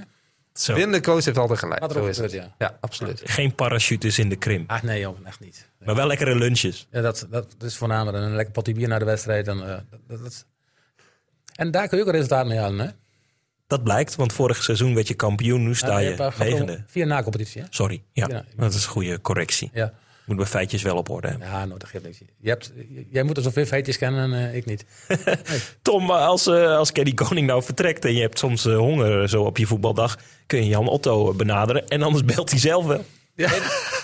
[0.53, 0.73] Zo.
[0.73, 1.91] Win de coach heeft altijd gelijk.
[1.91, 2.31] Zo is het.
[2.31, 3.21] gebeurt, Ja, absoluut.
[3.25, 4.63] Geen parachutes in de krim.
[4.67, 5.69] Ach nee, jongen, echt niet.
[5.79, 6.87] Maar wel lekkere lunches.
[6.91, 9.47] Ja, dat, dat is voornamelijk een lekker potje bier naar de wedstrijd.
[9.47, 9.55] Eh,
[10.07, 10.45] dat, dat-
[11.55, 12.91] en daar kun je ook een resultaat mee halen, hè?
[13.67, 15.63] Dat blijkt, want vorig seizoen werd je kampioen.
[15.63, 16.83] Nu sta Ja, je hebt, eh, negende.
[16.87, 17.67] Via na-competitie, hè?
[17.69, 18.03] Sorry.
[18.13, 18.43] Ja, Ja.
[18.55, 19.69] dat is een goede correctie.
[19.73, 19.93] Ja.
[20.25, 21.47] Moet mijn feitjes wel op orde hebben.
[21.47, 22.17] Ja, nou, dat geeft niks.
[22.37, 22.71] Je hebt,
[23.09, 24.85] jij moet er zoveel feitjes kennen en eh, ik niet.
[25.81, 29.57] Tom, als, eh, als Kenny Koning nou vertrekt en je hebt soms honger zo op
[29.57, 33.05] je voetbaldag, kun je Jan Otto benaderen en anders belt hij zelf wel.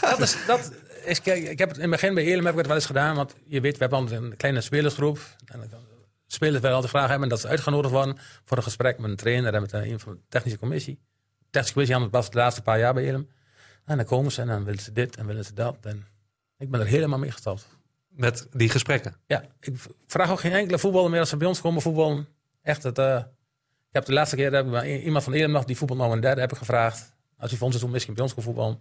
[0.02, 0.72] dat is, dat
[1.06, 2.86] is, kijk, ik heb het in het begin bij Elem heb ik het wel eens
[2.86, 3.16] gedaan.
[3.16, 5.20] Want je weet, we hebben altijd een kleine spelersgroep.
[5.46, 5.80] En dan
[6.28, 9.54] spelers willen altijd vragen hebben dat ze uitgenodigd worden voor een gesprek met een trainer
[9.54, 11.00] en met een, van de technische commissie.
[11.38, 13.30] De technische commissie had het pas de laatste paar jaar bij Elem.
[13.86, 15.78] En dan komen ze en dan willen ze dit en willen ze dat.
[15.82, 16.06] En
[16.58, 17.68] ik ben er helemaal mee gestapt.
[18.08, 19.16] Met die gesprekken.
[19.26, 19.74] Ja, ik
[20.06, 22.28] vraag ook geen enkele voetballer meer als ze bij ons komen voetballen.
[22.62, 23.18] Echt, het, eh,
[23.88, 26.12] ik heb de laatste keer heb ik bij iemand van Elem nog, die voetbal nou
[26.12, 27.16] een derde, heb ik gevraagd.
[27.38, 28.80] Als hij voor ons seizoen misschien bij ons kon voetballen.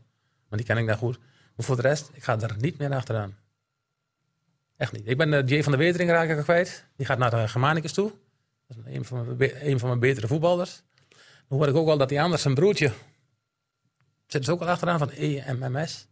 [0.49, 1.19] Maar die ken ik daar goed.
[1.57, 3.37] Maar voor de rest, ik ga er niet meer achteraan.
[4.77, 5.09] Echt niet.
[5.09, 6.85] Ik ben de Jay van de Wetering raak ik kwijt.
[6.97, 8.13] Die gaat naar de Germanicus toe.
[8.67, 10.83] Dat is een van mijn, een van mijn betere voetballers.
[11.49, 12.93] Dan hoor ik ook wel dat die anders zijn broertje...
[14.27, 16.07] Zit dus ook al achteraan van EMMS.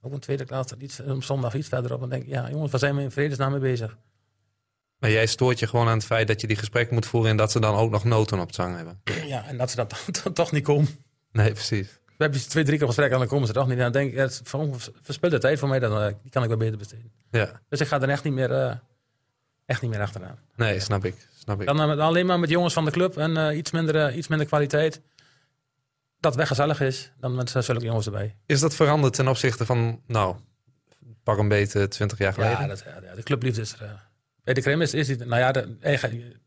[0.00, 2.00] Ook een tweede klas, iets, om zondag iets verderop.
[2.00, 3.96] Dan denk ik, ja jongens, waar zijn we in vredesnaam mee bezig?
[4.98, 7.36] Maar jij stoort je gewoon aan het feit dat je die gesprekken moet voeren en
[7.36, 9.00] dat ze dan ook nog noten op zang hebben.
[9.26, 9.76] Ja, en dat ze
[10.22, 10.88] dan toch niet komen.
[11.32, 12.00] Nee, precies.
[12.16, 13.78] We hebben twee, drie keer gesprek en dan komen ze toch niet.
[13.78, 16.48] Dan denk ik, ja, het van verspilde tijd voor mij, dan, eh, die kan ik
[16.48, 17.12] wel beter besteden.
[17.30, 18.74] Ja, Dus ik ga er echt niet meer, eh,
[19.66, 20.38] echt niet meer achteraan.
[20.56, 21.28] nee, snap ik.
[21.38, 21.66] Snap ik.
[21.66, 25.00] Dan eh, alleen maar met jongens van de club en iets, minder, iets minder kwaliteit.
[26.20, 28.36] Dat weg gezellig is, dan met zulke jongens erbij.
[28.46, 30.36] Is dat veranderd ten opzichte van, nou,
[31.22, 32.60] pak een beetje 20 jaar geleden?
[32.60, 34.12] Ja, dat, ja, de clubliefde is er.
[34.44, 35.76] Bij de Krim is, nou ja, de,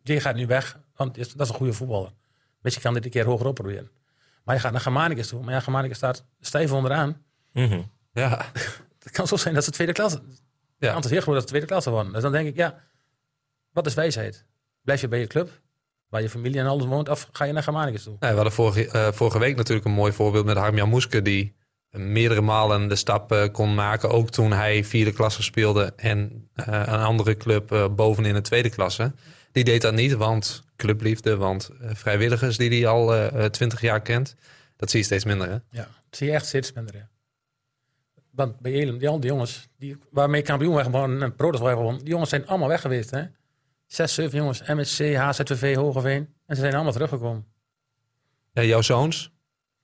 [0.03, 2.12] die gaat nu weg, want is, dat is een goede voetballer.
[2.62, 3.89] Misschien kan dit een keer hoger op proberen.
[4.48, 5.44] Maar je gaat naar Germanicus toe.
[5.44, 7.22] Maar ja, Germanicus staat stijf onderaan.
[7.54, 7.82] Mhm.
[8.14, 8.46] ja.
[9.04, 10.22] Het kan zo zijn dat ze tweede klasse...
[10.78, 10.88] Ja.
[10.88, 10.96] Ja.
[10.96, 12.14] Het is heel groot dat ze tweede klasse worden.
[12.14, 12.80] Dus dan denk ik, ja,
[13.72, 14.46] wat is wijsheid?
[14.82, 15.62] Blijf je bij je club,
[16.10, 18.16] waar je familie en alles woont, of ga je naar Germanicus toe?
[18.20, 21.22] Nee, we hadden vorige, eh, vorige week natuurlijk een mooi voorbeeld met Harmjan Moeske...
[21.22, 21.56] die
[21.92, 24.10] meerdere malen de stap eh, kon maken.
[24.10, 28.70] Ook toen hij vierde klasse speelde en eh, een andere club eh, bovenin de tweede
[28.70, 29.14] klasse.
[29.52, 34.02] Die deed dat niet, want clubliefde, want eh, vrijwilligers die hij al eh, twintig jaar
[34.02, 34.36] kent.
[34.76, 35.54] Dat zie je steeds minder, hè?
[35.54, 36.96] Ja, dat zie je echt steeds minder.
[36.96, 37.10] Ja.
[38.30, 42.02] Want bij Elem, die, al die jongens die, waarmee kampioen gewonnen en Protos waren gewonnen,
[42.02, 43.12] die jongens zijn allemaal weg geweest.
[43.12, 43.24] Hè?
[43.86, 46.34] Zes, zeven jongens, MSC, HZTV, Hogeveen.
[46.46, 47.46] En ze zijn allemaal teruggekomen.
[48.52, 49.34] Ja, jouw zoons,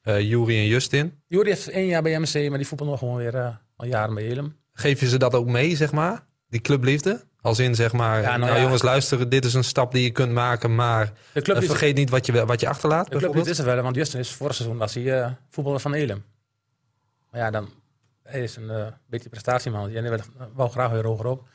[0.02, 1.22] eh Juri en Justin.
[1.28, 4.16] Juri heeft één jaar bij MSC, maar die voetbal nog gewoon weer eh, al jaren
[4.16, 4.58] bij Elem.
[4.74, 6.26] Geef je ze dat ook mee, zeg maar?
[6.48, 7.26] Die clubliefde?
[7.44, 8.62] Als in, zeg maar, Ja, nou nou, ja.
[8.62, 11.68] jongens, luisteren, dit is een stap die je kunt maken, maar De club, eh, is,
[11.70, 14.32] vergeet niet wat je, wat je achterlaat, de club is er wel, want Justin is
[14.32, 16.24] vorig seizoen was hij eh, voetballer van Elem.
[17.32, 17.70] Maar ja, dan,
[18.24, 19.90] hij is een eh, beetje prestatieman.
[19.90, 21.48] En hij wil- wou graag weer hoger op.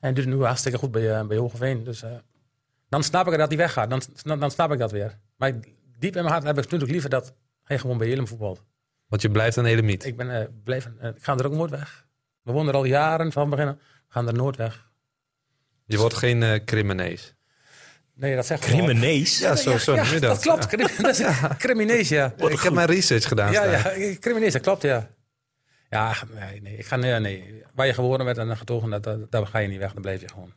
[0.00, 1.84] En doet het nu hartstikke goed bij, bij Hogeveen.
[1.84, 2.02] Dus
[2.88, 3.90] dan snap ik dat hij weggaat.
[3.90, 5.18] Dan, dan, dan snap ik dat weer.
[5.36, 5.52] Maar
[5.98, 7.32] diep in mijn hart heb ik natuurlijk liever dat
[7.62, 8.62] hij gewoon bij Elem voetbalt.
[9.06, 10.08] Want je blijft een hele mythe.
[10.08, 12.06] Ik, ben, blijf, ik ga er ook nooit weg.
[12.42, 13.74] We wonen er al jaren van beginnen.
[13.76, 14.85] We gaan er nooit weg.
[15.86, 17.34] Je wordt geen eh criminees.
[18.14, 19.38] Nee, dat zegt Criminees?
[19.38, 20.20] Ja, zo, zo noem je dat.
[20.20, 20.66] Dat klopt.
[21.58, 22.34] Criminees, ja.
[22.36, 23.52] Ik heb mijn research gedaan.
[23.52, 25.08] Ja, ja, criminees, dat klopt, ja.
[25.90, 27.62] Ja, nee, nee, ik ga, nee, nee.
[27.74, 29.92] Waar je geboren bent en getogen, dat, dat, daar ga je niet weg.
[29.92, 30.52] Dan blijf je gewoon.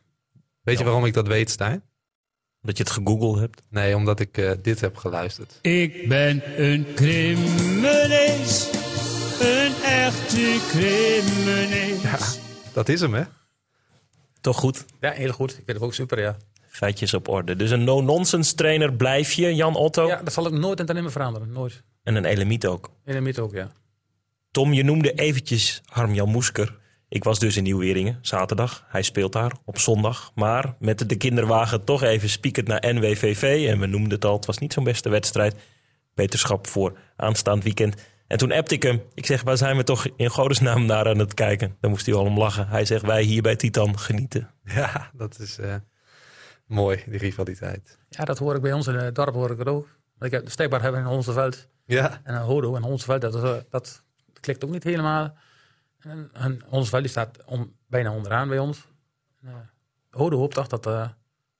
[0.62, 1.82] Weet je waarom ik dat weet, Stijn?
[2.62, 3.62] Dat je het gegoogeld hebt.
[3.70, 5.58] Nee, omdat ik eh, dit heb geluisterd.
[5.62, 8.70] Ik ben een krimmenees,
[9.40, 12.38] een echte krimmenees.
[12.72, 13.22] Dat is hem, hè?
[14.40, 14.84] Toch goed.
[15.00, 15.50] Ja, heel goed.
[15.50, 16.36] Ik vind het ook super, ja.
[16.68, 17.56] Feitjes op orde.
[17.56, 20.06] Dus een no-nonsense trainer blijf je, Jan Otto.
[20.06, 21.52] Ja, dat zal ik nooit en ten nimmer veranderen.
[21.52, 21.82] Nooit.
[22.02, 22.90] En een elemiet ook.
[23.04, 23.72] Mythe ook, ja.
[24.50, 26.78] Tom, je noemde eventjes Harm-Jan Moesker.
[27.08, 28.84] Ik was dus in Nieuw-Weringen, zaterdag.
[28.88, 30.32] Hij speelt daar op zondag.
[30.34, 33.66] Maar met de kinderwagen toch even spiekend naar NWVV.
[33.68, 35.54] En we noemden het al, het was niet zo'n beste wedstrijd.
[36.14, 37.94] Beterschap voor aanstaand weekend.
[38.30, 39.02] En toen appte ik hem.
[39.14, 41.76] Ik zeg, waar zijn we toch in godesnaam naar aan het kijken?
[41.80, 42.68] Dan moest hij al om lachen.
[42.68, 44.50] Hij zegt, wij hier bij Titan genieten.
[44.74, 45.74] Ja, dat is eh,
[46.66, 47.98] mooi, die rivaliteit.
[48.08, 49.88] Ja, dat hoor ik bij ons in het dorp hoor ik het ook.
[50.18, 51.68] Want Ik heb de steekbaar hebben in Honsenveld.
[51.84, 54.04] Ja, En een Hodo en Honsenveld, dat, is, eh, dat
[54.40, 55.36] klikt ook niet helemaal.
[55.98, 58.86] En, en Honsenveld die staat om, bijna onderaan bij ons.
[59.42, 59.54] En, eh,
[60.10, 61.08] Hodo hoopt toch dat uh,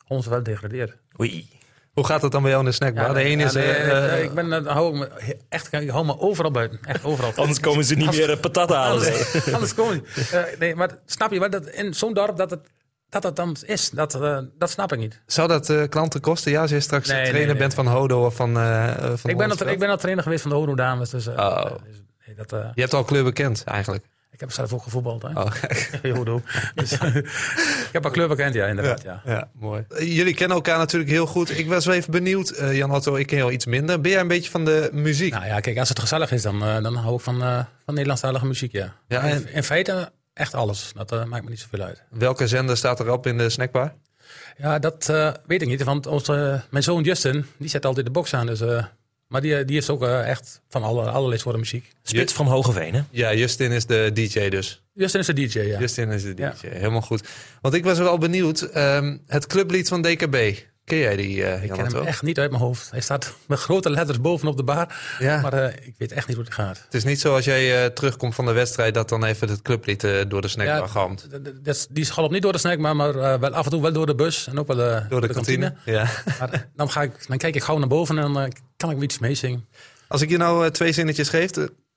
[0.06, 0.96] Honsenveld degradeert.
[1.20, 1.48] Oei.
[1.92, 3.14] Hoe gaat het dan bij jou in de snackbar?
[3.14, 3.52] de ene ja, is...
[3.52, 6.78] nee, eh, eh, ik ben, eh, hou ik me, echt, ik hou me overal buiten.
[6.82, 7.32] Echt overal.
[7.36, 8.92] Anders komen ze niet meer patat halen.
[8.92, 10.30] Anders, anders kom je niet.
[10.30, 12.60] Eh, nee, maar snap je wel dat in zo'n dorp dat het,
[13.08, 13.90] dat het dan is?
[13.90, 15.20] Dat, uh, dat snap ik niet.
[15.26, 16.52] Zou dat uh, klanten kosten?
[16.52, 19.36] Ja, als je straks Nee, trainer nee, bent van Hodo of van, uh, van ik,
[19.36, 21.10] ben al, ik ben al trainer geweest van de Hodo dames.
[21.10, 21.64] Dus, uh, Oh.
[21.64, 24.04] dus, dat, uh, Je hebt al kleur bekend eigenlijk.
[24.30, 25.22] Ik heb zelf ook gevoetbald.
[25.22, 25.28] Hè?
[25.28, 25.52] Oh.
[26.74, 26.92] Dus,
[27.88, 29.02] ik heb al kleur bekend, ja, inderdaad.
[29.02, 29.22] Ja.
[29.24, 29.84] Ja, ja mooi.
[29.98, 31.58] Jullie kennen elkaar natuurlijk heel goed.
[31.58, 34.00] Ik was wel even benieuwd, uh, Jan Otto, ik ken jou iets minder.
[34.00, 35.32] Ben jij een beetje van de muziek?
[35.32, 37.94] Nou ja, kijk, als het gezellig is, dan, uh, dan hou ik van, uh, van
[37.94, 38.94] Nederlandstalige muziek, ja.
[39.08, 39.30] ja en...
[39.30, 40.92] in, in, feite echt alles.
[40.94, 42.02] Dat maakt me niet zoveel uit.
[42.10, 43.94] Welke zender staat erop in de snackbar?
[44.56, 45.06] Ja, dat
[45.46, 45.82] weet ik niet.
[45.82, 48.46] Want onze, mijn zoon Justin, die zet altijd de box aan.
[48.46, 48.60] Dus,
[49.30, 51.92] maar die, die is ook uh, echt van alle, allerlei soorten muziek.
[52.02, 53.02] Spits van Hogeveen, hè?
[53.10, 54.82] Ja, Justin is de DJ dus.
[54.94, 55.78] Justin is de DJ, ja.
[55.78, 56.54] Justin is de DJ, ja.
[56.60, 57.28] helemaal goed.
[57.60, 58.76] Want ik was wel benieuwd.
[58.76, 60.36] Um, het clublied van DKB.
[60.90, 62.90] Ken jij die, uh, Ik ken hem echt niet uit mijn hoofd.
[62.90, 64.94] Hij staat met grote letters bovenop de bar.
[65.18, 65.40] Ja.
[65.40, 66.82] Maar uh, ik weet echt niet hoe het gaat.
[66.84, 68.94] Het is niet zo als jij uh, terugkomt van de wedstrijd...
[68.94, 71.28] dat dan even het clublied door de snackbar ja, galmt.
[71.90, 74.46] Die schalpt niet door de snackbar, maar wel af en toe wel door de bus.
[74.46, 74.76] En ook wel
[75.08, 75.72] door de, de kantine.
[75.72, 75.96] kantine.
[75.96, 76.08] Ja.
[76.38, 79.18] Maar dan, ga ik, dan kijk ik gauw naar boven en dan kan ik iets
[79.18, 79.68] meezingen.
[80.08, 81.50] Als ik je nou twee zinnetjes geef...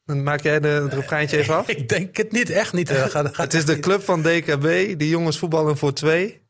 [0.06, 1.68] Dan maak jij de, het refreintje even af?
[1.78, 2.90] Ik denk het niet, echt niet.
[2.90, 4.98] Gaat, het is de club van DKB.
[4.98, 6.43] Die jongens voetballen voor twee.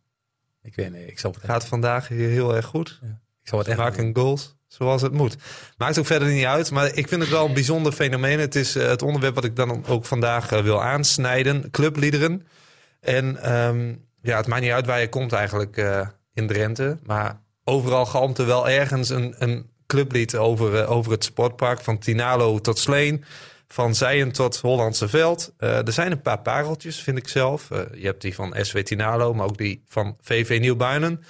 [0.63, 2.99] Ik weet niet, ik zou het Gaat vandaag hier heel erg goed.
[3.01, 3.21] Ja.
[3.41, 5.37] Ik zou het echt Maken goals zoals het moet.
[5.77, 6.71] Maakt ook verder niet uit.
[6.71, 8.39] Maar ik vind het wel een bijzonder fenomeen.
[8.39, 11.71] Het is uh, het onderwerp wat ik dan ook vandaag uh, wil aansnijden.
[11.71, 12.47] Clubliederen.
[12.99, 16.97] En um, ja, het maakt niet uit waar je komt eigenlijk uh, in Drenthe.
[17.05, 21.81] Maar overal galmt er wel ergens een, een clublied over, eh, over het sportpark.
[21.81, 23.23] Van Tinalo tot Sleen.
[23.73, 25.53] Van Zijen tot Hollandse Veld.
[25.57, 27.71] Eh, er zijn een paar pareltjes, vind ik zelf.
[27.71, 31.23] Eh, je hebt die van SW Tinalo, maar ook die van VV Nieuwbuinen.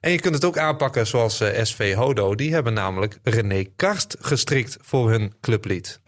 [0.00, 2.34] En je kunt het ook aanpakken zoals eh, SV Hodo.
[2.34, 6.00] Die hebben namelijk René Karst gestrikt voor hun clublied.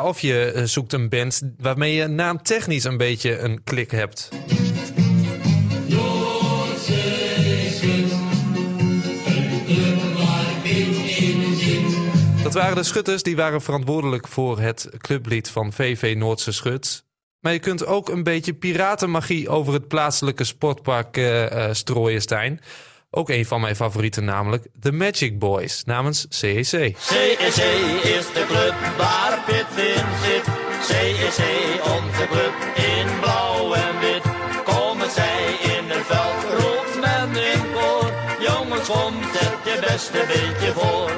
[0.00, 4.28] Of je eh, zoekt een band waarmee je naamtechnisch een beetje een klik hebt.
[12.42, 17.04] Dat waren de schutters die waren verantwoordelijk voor het clublied van VV Noordse Schut.
[17.40, 22.60] Maar je kunt ook een beetje piratenmagie over het plaatselijke sportpark eh, strooien, Stijn.
[23.14, 26.64] Ook een van mijn favorieten, namelijk The Magic Boys namens CEC.
[26.98, 27.56] CEC
[28.02, 30.44] is de club waar Pit in zit.
[30.82, 31.44] CEC,
[31.84, 34.22] onze club in blauw en wit.
[34.64, 38.12] Komen zij in het veld, roept men in koor.
[38.40, 41.10] Jongens, kom, zet je beste beetje voor.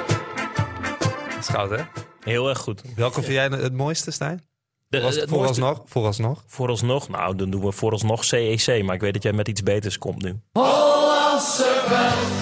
[1.43, 1.83] Schout, hè?
[2.21, 2.83] Heel erg goed.
[2.97, 4.47] Welke vind jij het mooiste, Stijn?
[4.89, 6.43] De- Was, het vooralsnog, vooralsnog.
[6.47, 8.83] Vooralsnog, nou dan doen we vooralsnog CEC.
[8.85, 10.41] Maar ik weet dat jij met iets beters komt nu.
[10.53, 12.33] Hollandse veld.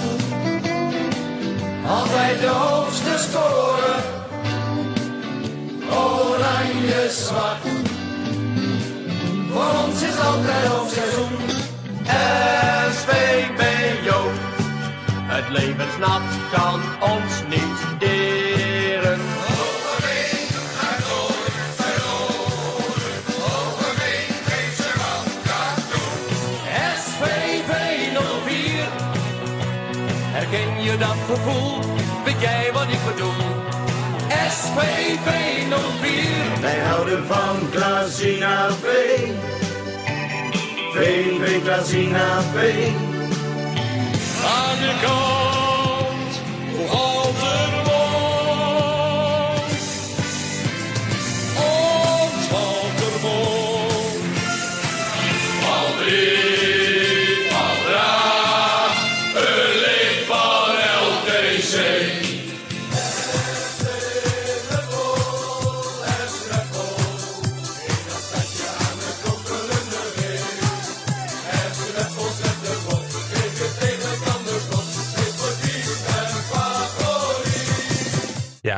[1.87, 3.95] Altijd de hoogste score.
[5.91, 7.65] Oranje zwart.
[9.53, 11.37] Voor ons is altijd hoofdseizoen.
[12.93, 13.63] SVB
[14.05, 14.33] Joop.
[15.27, 18.01] Het levensnat kan ons niet.
[31.03, 31.79] Dat gevoel?
[32.25, 33.45] Weet jij wat ik bedoel?
[34.51, 35.29] SVV
[36.01, 36.61] 04.
[36.61, 38.87] Wij houden van Klazina V.
[40.95, 42.57] VV Klazina V.
[44.45, 44.95] Aan de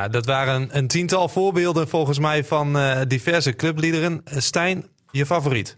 [0.05, 4.21] Ja, dat waren een tiental voorbeelden volgens mij van eh, diverse clubliederen.
[4.23, 5.77] Eh, Stijn, je favoriet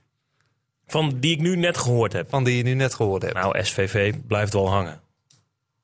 [0.88, 2.30] Van die ik nu net gehoord heb.
[2.30, 3.34] van die je nu net gehoord hebt.
[3.34, 5.02] Nou, SVV blijft wel hangen.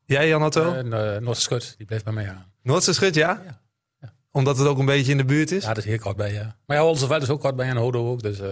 [0.06, 0.74] Jij, Jan Otto?
[0.74, 2.52] En uh, Noordse Schut, die bleef bij mij aan.
[2.64, 3.42] Noordse Schut, ja?
[3.46, 3.60] Ja,
[4.02, 4.14] ja.
[4.32, 5.62] Omdat het ook een beetje in de buurt is?
[5.64, 6.56] Ja, dat is heel kort bij, ja.
[6.66, 8.22] Maar ja, onze veld is ook kort bij en Hodo ook.
[8.22, 8.50] Dus eh,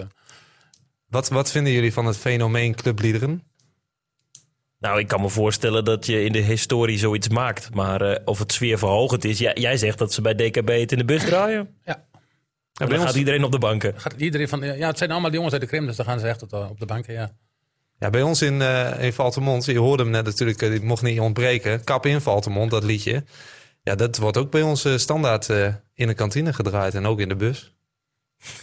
[1.08, 3.44] Wat, wat vinden jullie van het fenomeen clubliederen?
[4.82, 7.74] Nou, ik kan me voorstellen dat je in de historie zoiets maakt.
[7.74, 9.38] Maar eh, of het sfeerverhogend is...
[9.40, 11.76] Ja, jij zegt dat ze bij DKB het in de bus draaien.
[11.86, 12.04] ja, En
[12.74, 14.00] bij dan ons- gaat iedereen op de banken.
[14.00, 14.62] gaat iedereen van...
[14.62, 16.58] Ja, het zijn allemaal jongens uit de Krim, dus dan gaan ze echt op de,
[16.70, 17.32] op de banken, ja.
[18.00, 21.02] Ja, bij ons in, eh in Valtemont, je hoorde hem net natuurlijk, eh, die mocht
[21.04, 21.84] niet ontbreken.
[21.84, 23.24] Kap in Valtemont, dat liedje.
[23.84, 27.20] Ja, dat wordt ook bij ons eh, standaard eh, in de kantine gedraaid en ook
[27.20, 27.76] in de bus.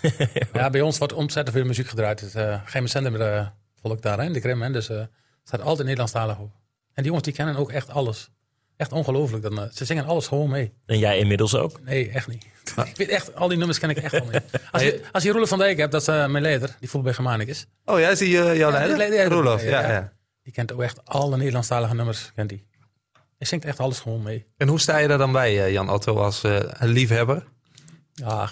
[0.53, 2.21] Ja, bij ons wordt ontzettend veel muziek gedraaid.
[2.21, 3.47] Het uh, geen zender uh,
[3.81, 4.63] volk daar hè, in de Krim.
[4.63, 5.01] Hè, dus uh,
[5.49, 6.51] staat altijd Nederlandstalig op.
[6.95, 8.31] En die jongens die kennen ook echt alles.
[8.77, 9.43] Echt ongelooflijk.
[9.43, 10.73] Dan, uh, ze zingen alles gewoon mee.
[10.87, 11.81] En jij inmiddels ook?
[11.83, 12.47] Nee, echt niet.
[12.93, 14.41] ik weet echt, al die nummers ken ik echt al mee.
[14.73, 16.77] Als je, als je Roelof van Dijk hebt, dat is uh, mijn leider.
[16.81, 17.67] Die voelt bij Germanicus.
[17.85, 18.99] Oh ja, is die uh, jouw Ja, leider?
[18.99, 19.33] die leider.
[19.33, 20.13] Roelof, ja, Ja.
[20.43, 22.33] Die kent ook echt alle Nederlandstalige nummers.
[22.35, 22.67] Kent die.
[23.39, 24.47] Hij zingt echt alles gewoon mee.
[24.57, 27.45] En hoe sta je daar dan bij, eh, Jan Otto, als eh, liefhebber?
[28.13, 28.51] Ja,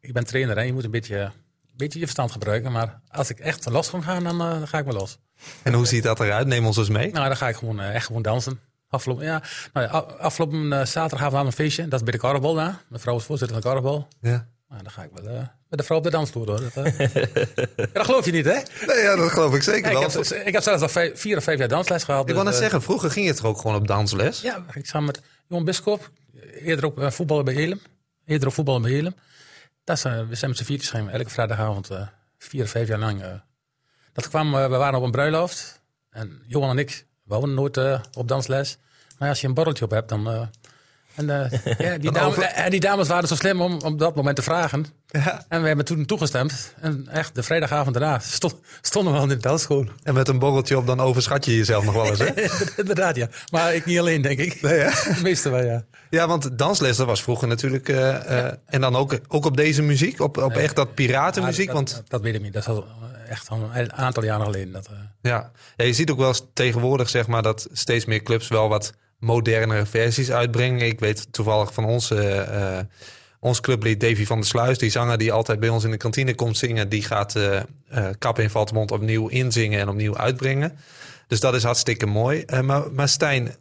[0.00, 1.32] ik ben trainer en je moet een beetje, een
[1.76, 2.72] beetje je verstand gebruiken.
[2.72, 5.18] Maar als ik echt los kan gaan, dan, uh, dan ga ik wel los.
[5.62, 6.46] En hoe ziet dat eruit?
[6.46, 7.12] Neem ons eens mee.
[7.12, 8.60] Nou, dan ga ik gewoon uh, echt gewoon dansen.
[8.88, 11.88] Afgelopen, ja, nou ja, afgelopen uh, zaterdagavond we een feestje.
[11.88, 12.54] Dat is bij de Karrebal.
[12.54, 14.08] Mijn vrouw is voorzitter van de Karrebal.
[14.20, 14.46] Ja.
[14.68, 16.60] Nou, dan ga ik wel uh, met de vrouw op de dansvloer hoor.
[16.74, 16.98] Dat, uh...
[17.76, 18.60] ja, dat geloof je niet, hè?
[18.86, 20.08] Nee, ja, dat geloof ik zeker Ja, wel.
[20.08, 22.28] ik, heb, ik heb zelfs al vijf, vier of vijf jaar dansles gehad.
[22.28, 24.40] Ik wou net dus, zeggen, vroeger ging je toch ook gewoon op dansles?
[24.40, 26.10] Ja, ik samen met Jon Biskop.
[26.60, 27.80] Eerder ook voetballen bij Helem.
[28.26, 29.14] Eerder ook voetballen bij Helem.
[29.84, 31.88] Dat uh, we zijn met z'n gaan elke vrijdagavond
[32.38, 33.22] vier of vijf jaar lang.
[34.12, 35.80] Dat kwam, we waren op een bruiloft.
[36.10, 37.78] En Johan en ik wouden nooit
[38.12, 38.78] op dansles.
[39.18, 40.40] Maar als je een borreltje op hebt, dan, uh,
[41.14, 41.50] En, eh,
[41.92, 44.42] ja, die, dames, over- en die dames waren zo slim om op dat moment te
[44.42, 44.86] vragen.
[45.06, 45.44] Ja.
[45.48, 46.74] En we hebben toen toegestemd.
[46.80, 49.86] En echt, de vrijdagavond daarna stond, stonden we al in de telschool.
[50.02, 52.30] En met een borreltje op, dan overschat je jezelf nog wel eens, hè?
[52.82, 53.28] Inderdaad, ja.
[53.50, 54.62] Maar ik niet alleen, denk ik.
[54.62, 54.88] Nee, hè?
[55.14, 55.84] De meeste wel, ja.
[56.10, 57.88] Ja, want dansles, dat was vroeger natuurlijk...
[57.88, 61.66] eh, eh, En dan ook, ook op deze muziek, op, op echt dat piratenmuziek.
[61.66, 62.52] Ja, want dat, dat weet ik niet.
[62.52, 62.86] Dat is al
[63.32, 64.72] echt al een aantal jaren geleden.
[64.72, 65.50] Dat, eh, Ja.
[65.76, 70.30] je ziet ook wel tegenwoordig zeg maar, dat steeds meer clubs wel wat modernere versies
[70.30, 70.86] uitbrengen.
[70.86, 72.78] Ik weet toevallig van onze, eh,
[73.40, 76.34] ons clublied Davy van der Sluis, die zanger die altijd bij ons in de kantine
[76.34, 77.60] komt zingen, die gaat eh,
[78.18, 80.78] Kap in Valtemont opnieuw inzingen en opnieuw uitbrengen.
[81.26, 82.44] Dus dat is hartstikke mooi.
[82.62, 83.56] Maar, maar Stijn,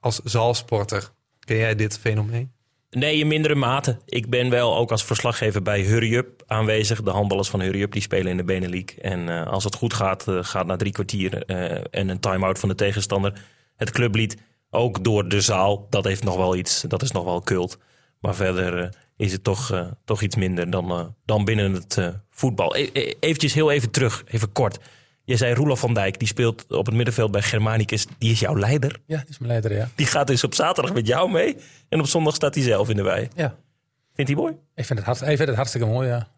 [0.00, 1.10] als zaalsporter,
[1.44, 2.53] ken jij dit fenomeen?
[2.94, 3.98] Nee, in mindere mate.
[4.06, 7.02] Ik ben wel ook als verslaggever bij Hurry Up aanwezig.
[7.02, 8.90] De handballers van Hurry Up die spelen in de Benelink.
[8.90, 12.58] En eh, als het goed gaat, eh, gaat na drie kwartier eh, en een time-out
[12.58, 13.42] van de tegenstander
[13.76, 14.36] het clublied
[14.70, 15.86] ook door de zaal.
[15.90, 17.78] Dat heeft nog wel iets, dat is nog wel cult.
[18.20, 22.76] Maar verder is het toch, toch iets minder dan, dan binnen het voetbal.
[22.76, 24.78] E e- eventjes heel even terug, even kort.
[25.24, 28.06] Je zei Roelof van Dijk, die speelt op het middenveld bij Germanicus.
[28.18, 29.00] Die is jouw leider.
[29.06, 29.88] ja, die is mijn leider, ja.
[29.94, 31.56] Die gaat dus op zaterdag met jou mee.
[31.88, 33.28] En op zondag staat hij zelf in de wei.
[33.34, 33.54] ja.
[34.14, 34.54] Vindt hij mooi?
[34.74, 36.28] Ik vind, het hart, ik vind het hartstikke mooi, ja.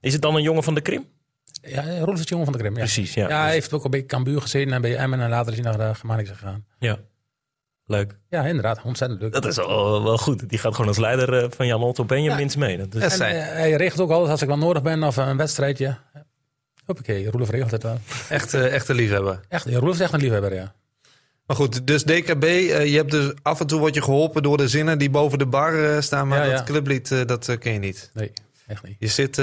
[0.00, 1.06] Is het dan een jongen van de Krim?
[1.62, 2.78] Ja, Rolf is het jongen van de Krim, ja.
[2.78, 3.28] Precies, ja.
[3.28, 5.68] Ja, hij heeft ook al bij Cambuur gezeten en bij Emmen en later is hij
[5.72, 6.64] naar de Germanicus gegaan.
[6.78, 6.98] Ja.
[7.86, 8.18] Leuk.
[8.28, 8.80] Ja, inderdaad.
[8.82, 9.32] Ontzettend leuk.
[9.32, 10.48] Dat is wel, wel goed.
[10.48, 12.76] Die gaat gewoon als leider eh, van Jan Otto Benjamins mee.
[12.76, 15.36] Dat is, En eh, hij regelt ook alles als ik wel nodig ben of een
[15.36, 15.96] wedstrijdje.
[16.84, 17.98] Hoppakee, Roelof regelt het wel.
[18.28, 19.40] Echt, eh, echt een liefhebber.
[19.48, 20.74] Echt, ja, Roelof is echt een liefhebber, ja.
[21.46, 24.56] Maar goed, dus DKB, eh, je hebt dus af en toe word je geholpen door
[24.56, 26.64] de zinnen die boven de bar eh, staan, maar Ja, dat ja.
[26.64, 28.10] clublied, dat ken je niet.
[28.14, 28.32] Nee,
[28.66, 28.96] echt niet.
[28.98, 29.38] Je zit,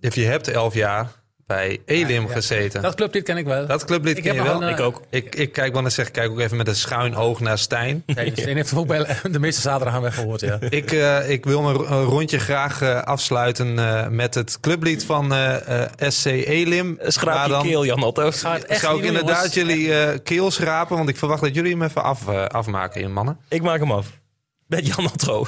[0.00, 1.19] of je hebt elf jaar
[1.50, 2.82] bij Elim Ja, gezeten.
[2.82, 3.66] Dat clublied ken ik wel.
[3.66, 4.54] Dat clublied Ik ken je wel.
[4.54, 5.02] een, eh, ik ook.
[5.10, 8.02] Ik, ik kijk wel eens zeg, kijk ook even met een schuin oog naar Stijn.
[8.14, 10.58] Kijk, Steen heeft ook bij de meeste zaterdag aan weggehoord, ja.
[10.80, 15.82] ik, eh, ik wil mijn rondje graag eh, afsluiten eh, met het clublied van eh,
[15.82, 16.98] eh, SC Elim.
[17.02, 18.30] Schraap je dan keel, Jan Otto.
[18.30, 19.54] Zou ik doen, inderdaad jongens.
[19.54, 23.38] jullie eh, keel schrapen, want ik verwacht dat jullie hem even af, afmaken, in mannen.
[23.48, 24.06] Ik maak hem af.
[24.66, 25.46] Met Jan Otto.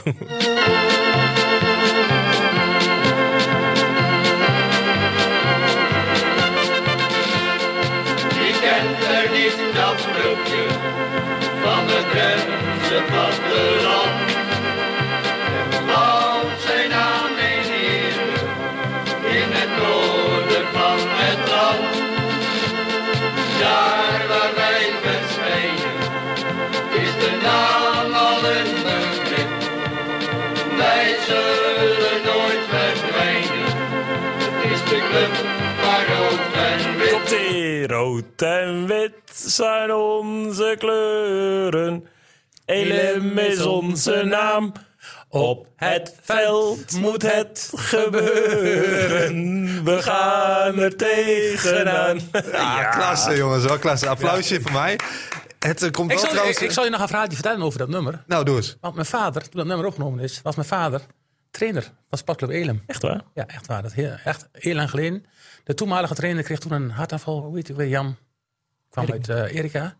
[36.26, 42.11] Rood en wit rood en wit zijn onze kleuren.
[42.72, 44.72] Elim is onze naam.
[45.28, 49.34] Op het veld moet het gebeuren.
[49.84, 52.20] We gaan er tegenaan.
[52.52, 54.08] Ja, klasse jongens, wel klasse.
[54.08, 54.98] Applausje voor mij.
[55.58, 56.58] Het eh, komt Ik wel zal, trouwens...
[56.58, 58.22] ik, ik zal je nog een verhaaltje vertellen over dat nummer.
[58.26, 58.76] Nou, doe eens.
[58.80, 61.00] Want mijn vader, toen dat nummer opgenomen is, was mijn vader
[61.50, 62.82] trainer van Sportclub Elim.
[62.86, 63.20] Echt waar?
[63.34, 63.82] Ja, echt waar.
[63.82, 65.24] Dat heel, echt heel lang geleden.
[65.64, 67.40] De toenmalige trainer kreeg toen een hartaanval.
[67.40, 67.88] Hoe heet hij weer?
[67.88, 68.16] Jan.
[68.90, 69.96] Kwam uit eh, Erika.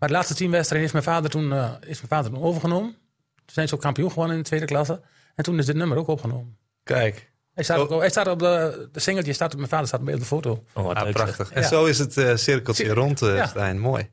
[0.00, 2.90] Maar de laatste tien wedstrijden is mijn vader toen, eh, is mijn vader toen overgenomen.
[3.34, 5.00] Toen zijn ze ook kampioen geworden in de tweede klasse.
[5.34, 6.56] En toen is dit nummer ook opgenomen.
[6.84, 7.28] Kijk.
[7.54, 7.90] Hij staat, Oh.
[7.92, 10.64] ook, hij staat op de, de singeltje, staat op mijn vader staat op de foto.
[10.74, 11.50] Oh, wat Ah, prachtig.
[11.52, 11.68] En Ja.
[11.68, 13.46] zo is het eh, cirkeltje rond, eh Ja.
[13.46, 13.78] Stijn.
[13.78, 14.10] Mooi.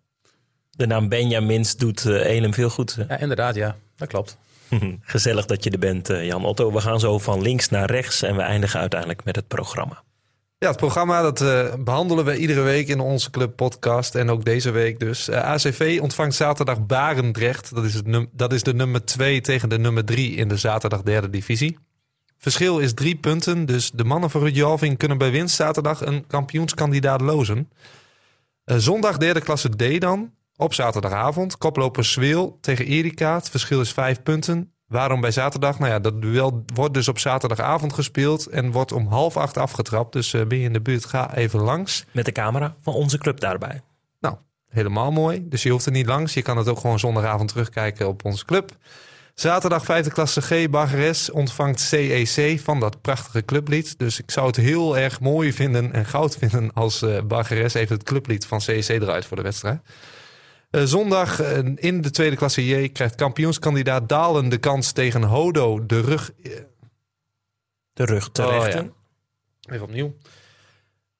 [0.71, 2.97] De naam Benjamins doet eh, Elim veel goed.
[2.99, 3.07] eh.
[3.07, 3.75] Ja, inderdaad, ja.
[3.95, 4.37] Dat klopt.
[5.01, 6.71] Gezellig dat je er bent, eh, Jan Otto.
[6.71, 10.03] We gaan zo van links naar rechts en we eindigen uiteindelijk met het programma.
[10.59, 14.15] Ja, het programma dat eh, behandelen we iedere week in onze club podcast.
[14.15, 15.29] En ook deze week dus.
[15.29, 17.75] Eh, ACV ontvangt zaterdag Barendrecht.
[17.75, 20.57] Dat is, het num- dat is de nummer 2 tegen de nummer 3 in de
[20.57, 21.77] zaterdag derde divisie.
[22.37, 23.65] Verschil is drie punten.
[23.65, 27.69] Dus de mannen van Ruud kunnen bij winst zaterdag een kampioenskandidaat lozen.
[28.63, 30.33] Eh, zondag derde klasse D dan.
[30.55, 31.57] Op zaterdagavond.
[31.57, 33.35] Koploper Zweel tegen Erika.
[33.35, 34.71] Het verschil is vijf punten.
[34.87, 35.79] Waarom bij zaterdag?
[35.79, 40.13] Nou ja, dat duel wordt dus op zaterdagavond gespeeld en wordt om half acht afgetrapt.
[40.13, 42.05] Dus eh, ben je in de buurt, ga even langs.
[42.11, 43.81] Met de camera van onze club daarbij.
[44.19, 44.35] Nou,
[44.69, 45.47] helemaal mooi.
[45.47, 46.33] Dus je hoeft er niet langs.
[46.33, 48.71] Je kan het ook gewoon zondagavond terugkijken op onze club.
[49.33, 53.99] Zaterdag vijfde klasse G, Bargeres ontvangt CEC van dat prachtige clublied.
[53.99, 57.95] Dus ik zou het heel erg mooi vinden en goud vinden als eh Bargeres even
[57.95, 59.79] het clublied van CEC eruit voor de wedstrijd.
[60.69, 65.85] Eh, zondag eh, in de tweede klasse J krijgt kampioenskandidaat Dalen de kans tegen Hodo
[65.85, 66.31] de rug.
[66.43, 66.51] eh,
[67.93, 68.93] De rug te Oh, rechten.
[69.61, 69.73] ja.
[69.73, 70.15] Even opnieuw.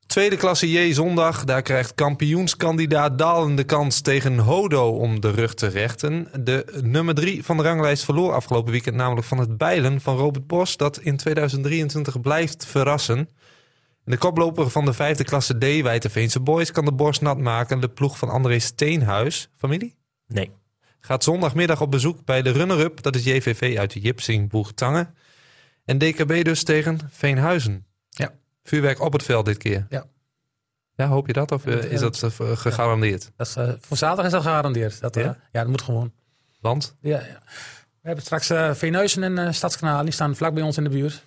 [0.06, 1.44] Tweede klasse J zondag.
[1.44, 6.28] Daar krijgt kampioenskandidaat Dalen de kans tegen Hodo om de rug te rechten.
[6.44, 10.48] De nummer drie van de ranglijst verloor afgelopen weekend namelijk van het bijlen van Robert
[10.48, 10.78] Bos.
[10.78, 13.30] Dat in 2023 blijft verrassen.
[14.08, 17.80] En de koploper van de vijfde klasse D, Wijtenveense Boys, kan de borst nat maken.
[17.80, 19.96] De ploeg van André Steenhuis, familie,
[20.28, 20.52] Nee.
[21.00, 23.02] gaat zondagmiddag op bezoek bij de runner-up.
[23.02, 25.16] Dat is JVV uit Jipsing, Boertangen.
[25.86, 27.86] En DKB dus tegen Veenhuizen.
[28.10, 28.34] Ja.
[28.64, 29.86] Vuurwerk op het veld dit keer.
[29.90, 30.06] Ja.
[30.96, 31.52] Ja, hoop je dat?
[31.52, 33.32] Of eh, is dat eh, gegarandeerd?
[33.36, 35.00] Dat is, eh, voor zaterdag is dat gegarandeerd.
[35.02, 35.38] Dat, eh, Ja?
[35.52, 35.60] ja?
[35.62, 36.12] dat moet gewoon.
[36.62, 36.96] Want?
[37.02, 37.42] Ja, ja.
[38.02, 40.04] We hebben straks uh, Veenhuizen en eh, Stadskanaal.
[40.04, 41.24] Die staan vlak bij ons in de buurt.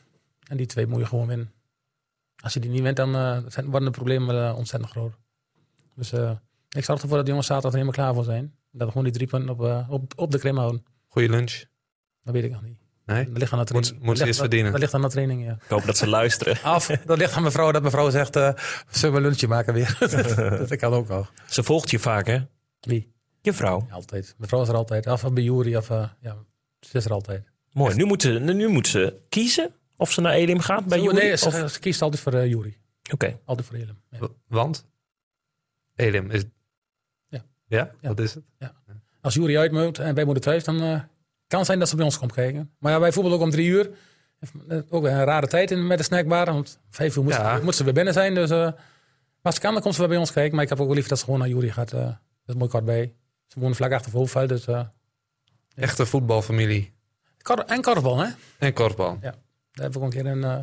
[0.47, 1.53] En die twee moet je gewoon winnen.
[2.41, 5.13] Als je die niet wint, dan eh, zijn, worden de problemen eh, ontzettend groot.
[5.95, 6.31] Dus eh,
[6.71, 8.55] ik zorg ervoor dat de jongens zaterdag er helemaal klaar voor zijn.
[8.73, 10.85] Dat we gewoon die drie punten op, op, op de krim houden.
[11.09, 11.65] Goeie lunch.
[12.25, 12.79] Dat weet ik nog niet.
[13.07, 13.25] Nee?
[13.29, 14.05] Dat ligt aan de Moet- training.
[14.07, 14.71] moet ze Dat ligt- eerst dat- verdienen.
[14.73, 15.53] Dat ligt aan de training, ja.
[15.53, 16.63] Ik hoop dat ze luisteren.
[16.75, 18.53] Af, dat ligt aan mevrouw, dat mevrouw zegt, eh
[18.91, 19.97] zullen we een lunchje maken weer?
[20.69, 21.27] dat kan ook al.
[21.49, 22.39] Ze volgt je vaak, hè?
[22.81, 23.13] Wie?
[23.41, 23.85] Je vrouw.
[23.89, 24.35] Ja, altijd.
[24.39, 25.07] Mevrouw is er altijd.
[25.07, 25.89] Of bij Jury, of
[26.21, 26.37] ja,
[26.81, 27.45] ze is er altijd.
[27.73, 27.95] Mooi.
[27.95, 31.21] Nu moet, ze, nu moet ze kiezen of ze naar Elim gaat bij jullie.
[31.23, 32.77] nee, of- ze, ze kiest altijd voor uh, Jury.
[33.13, 33.39] Oké.
[33.45, 34.01] Altijd voor Elim.
[34.11, 34.29] Ja.
[34.47, 34.87] Want?
[35.97, 36.45] Elim is...
[37.29, 37.45] Ja.
[37.67, 37.91] Ja?
[38.01, 38.09] Ja.
[38.09, 38.45] Wat is het?
[39.21, 41.01] Als Jury uit moet en wij moeten thuis, dan eh,
[41.47, 42.71] kan het zijn dat ze bij ons komt kijken.
[42.79, 43.91] Maar ja, wij voetballen ook om drie uur.
[44.69, 46.45] Eh, Ook een rare tijd in, met de snackbar.
[46.53, 47.57] Want vijf uur moet, Ja.
[47.59, 48.35] ze, moet ze weer binnen zijn.
[48.35, 48.73] Dus uh,
[49.43, 50.55] als ze kan, dan komt ze wel bij ons kijken.
[50.55, 51.93] Maar ik heb ook wel liever dat ze gewoon naar Jury gaat.
[51.93, 52.15] Uh, dat
[52.47, 53.15] is mooi kort bij.
[53.47, 54.49] Ze wonen vlak achter Hoofdveld.
[54.49, 54.81] Dus, uh,
[55.75, 56.93] Echte voetbalfamilie.
[57.67, 58.31] en korfbal, hè?
[58.59, 59.19] En korfbal.
[59.81, 60.43] Daar heb ik ook een keer een...
[60.43, 60.57] Uh,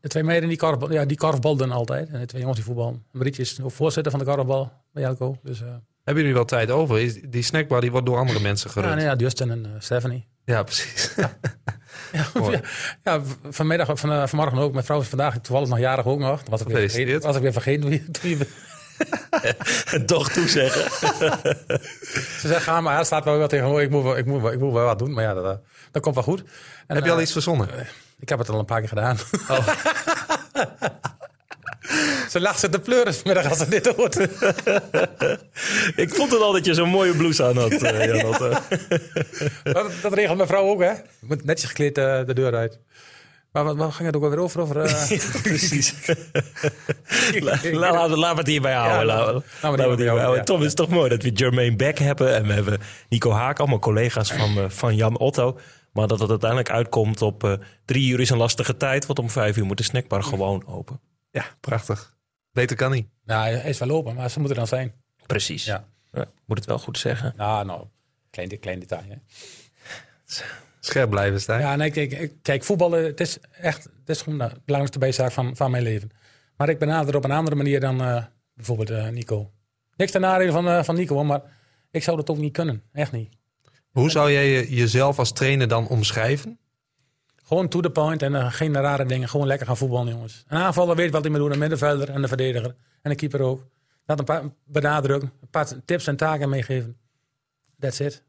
[0.00, 2.08] de twee meiden die korfbal, ja, die korfbalden altijd.
[2.10, 3.04] En de twee jongens die voetballen.
[3.12, 5.38] Marietje is ook voorzitter van de korfbal bij Elko.
[5.42, 5.66] Dus, uh,
[6.04, 7.00] Hebben jullie wel tijd over?
[7.00, 8.88] Is- Die snackbar die wordt door andere mensen gerund.
[8.90, 10.28] ja, nee, ja, Justin en uh, Stephanie.
[10.44, 11.14] Ja, precies.
[11.16, 11.36] Ja,
[13.04, 13.20] ja,
[13.50, 14.72] vanmiddag, van, vanmorgen ook.
[14.72, 16.38] Mijn vrouw is vandaag toevallig nog jarig ook nog.
[16.40, 17.20] Dat was ik weer vergeten.
[17.20, 17.88] Was ik weer vergeten.
[17.88, 18.46] wie- je-
[20.06, 20.90] Toch toezeggen.
[22.40, 23.82] Ze zegt, ga maar, er staat wel wat tegenover.
[23.82, 25.12] Ik moet, wel- ik, moet, wel- ik moet wel wat doen.
[25.12, 26.42] Maar ja, dat, eh, dat komt wel goed.
[26.86, 27.68] En, Heb je al eh, iets verzonnen?
[28.22, 29.16] Ik heb het al een paar keer gedaan.
[29.48, 29.68] Oh.
[32.30, 34.16] ze lacht ze te pleuren vanmiddag als ze dit hoort.
[35.96, 38.48] Ik vond het al dat je zo'n mooie blouse aan had, eh, Jan Otto.
[39.62, 40.90] dat, dat regelt mijn vrouw ook, hè?
[40.90, 42.78] Je moet netjes gekleed eh, de deur uit.
[43.52, 44.60] Maar wat, wat ging het ook alweer over?
[44.60, 45.10] over eh,
[45.42, 45.94] Precies.
[47.40, 48.98] Laten we het hierbij houden.
[48.98, 50.36] Ja, laten we- het hierbij houden.
[50.36, 50.42] ja.
[50.42, 52.34] Tom, het is toch mooi dat we Jermaine Beck hebben.
[52.34, 55.58] En we hebben Nico Haak, allemaal collega's van, van Jan Otto.
[55.92, 57.52] Maar dat het uiteindelijk uitkomt op eh,
[57.84, 59.06] drie uur is een lastige tijd.
[59.06, 61.00] Want om vijf uur moet de snackbar gewoon open.
[61.30, 62.16] Ja, prachtig.
[62.52, 63.08] Beter kan niet.
[63.24, 64.92] nou, hij is wel lopen, maar ze moeten er dan zijn.
[65.26, 65.64] Precies.
[65.64, 65.88] Ja.
[66.12, 67.32] Ja, moet het wel goed zeggen.
[67.36, 67.86] Nou, nou,
[68.30, 69.02] klein, klein detail.
[69.08, 69.16] Hè?
[70.80, 71.60] Scherp blijven staan.
[71.60, 75.32] Ja, nee, kijk, ik- kijk, voetballen, het is echt, het is gewoon de belangrijkste bijzaak
[75.32, 76.10] van, van mijn leven.
[76.56, 78.24] Maar ik benader op een andere manier dan eh,
[78.54, 79.50] bijvoorbeeld eh, Nico.
[79.96, 81.42] Niks ten nadele van, eh, van Nico, hoor, maar
[81.90, 82.82] ik zou dat ook niet kunnen.
[82.92, 83.34] Echt niet.
[83.92, 86.58] Hoe zou jij je- jezelf als trainer dan omschrijven?
[87.42, 89.28] Gewoon to the point en eh, geen rare dingen.
[89.28, 90.44] Gewoon lekker gaan voetballen, jongens.
[90.48, 91.52] Een aanvaller weet wat hij moet doen.
[91.52, 92.74] Een middenvelder en de verdediger.
[93.02, 93.66] En de keeper ook.
[94.06, 95.32] Dat een paar benadrukken.
[95.40, 96.96] Een paar tips en taken meegeven.
[97.78, 98.22] That's it.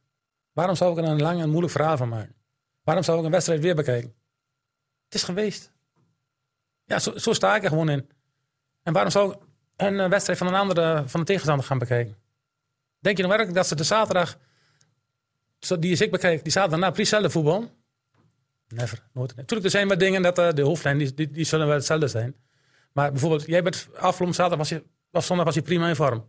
[0.54, 2.36] Waarom zou ik er een lang en moeilijk verhaal van maken?
[2.84, 4.14] Waarom zou ik een wedstrijd weer bekijken?
[5.06, 5.72] Het is geweest.
[6.86, 8.10] Ja, zo, zo sta ik er gewoon in.
[8.84, 9.38] En waarom zou ik
[9.76, 12.16] een eh, wedstrijd van een andere, van de tegenstander gaan bekijken?
[13.00, 14.38] Denk je nou werkelijk dat ze de zaterdag,
[15.68, 17.72] die is ik bekijk, die zaterdag na precies hetzelfde voetbal?
[18.68, 19.36] Never, nooit.
[19.36, 22.08] Natuurlijk, er zijn wat dingen dat eh, de hoofdlijn, die, die, die zullen wel hetzelfde
[22.08, 22.36] zijn.
[22.94, 26.26] Maar bijvoorbeeld, jij bent afgelopen zaterdag was je, of zondag was je prima in vorm.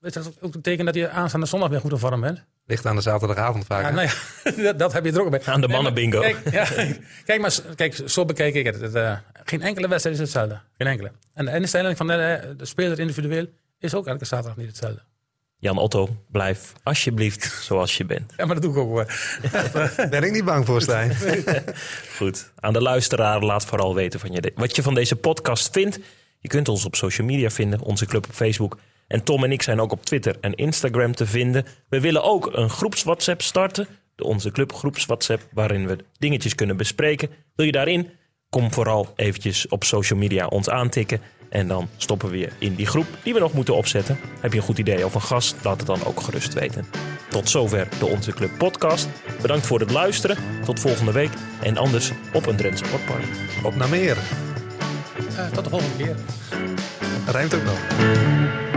[0.00, 2.44] Is dat ook een teken dat je aanstaande zondag weer goed in vorm bent?
[2.66, 3.82] Ligt aan de zaterdagavond vaak.
[3.82, 5.44] Ja, nou ja, dat, dat heb je er ook bij.
[5.44, 6.20] Aan de Nee, maar mannenbingo.
[6.20, 6.64] Kijk, ja,
[7.24, 8.80] kijk, maar kijk, zo bekijk ik het.
[8.80, 10.60] Het, eh, geen enkele wedstrijd is hetzelfde.
[10.78, 11.12] Geen enkele.
[11.34, 13.46] En de instelling van de, de speler individueel
[13.78, 15.02] is ook elke zaterdag niet hetzelfde.
[15.62, 18.32] Jan Otto, blijf alsjeblieft zoals je bent.
[18.36, 19.06] Ja, maar dat doe ik ook hoor.
[20.10, 21.16] Ben ik niet bang voor, Stijn.
[22.18, 22.52] Goed.
[22.60, 25.98] Aan de luisteraar laat vooral weten van je, wat je van deze podcast vindt.
[26.38, 28.78] Je kunt ons op social media vinden, onze club op Facebook.
[29.06, 31.66] En Tom en ik zijn ook op Twitter en Instagram te vinden.
[31.88, 33.86] We willen ook een groeps WhatsApp starten.
[34.14, 37.30] De onze club groeps WhatsApp, waarin we dingetjes kunnen bespreken.
[37.54, 38.10] Wil je daarin?
[38.50, 41.20] Kom vooral eventjes op social media ons aantikken.
[41.52, 44.18] En dan stoppen we weer in die groep die we nog moeten opzetten.
[44.40, 45.54] Heb je een goed idee of een gast?
[45.62, 46.86] Laat het dan ook gerust weten.
[47.28, 49.08] Tot zover de Onze Club podcast.
[49.42, 50.36] Bedankt voor het luisteren.
[50.64, 51.30] Tot volgende week.
[51.62, 53.24] En anders op een Drentse Sportpark.
[53.62, 54.16] Op naar meer.
[55.36, 56.16] Eh, tot de volgende keer.
[57.26, 58.71] Rijmt ook nog.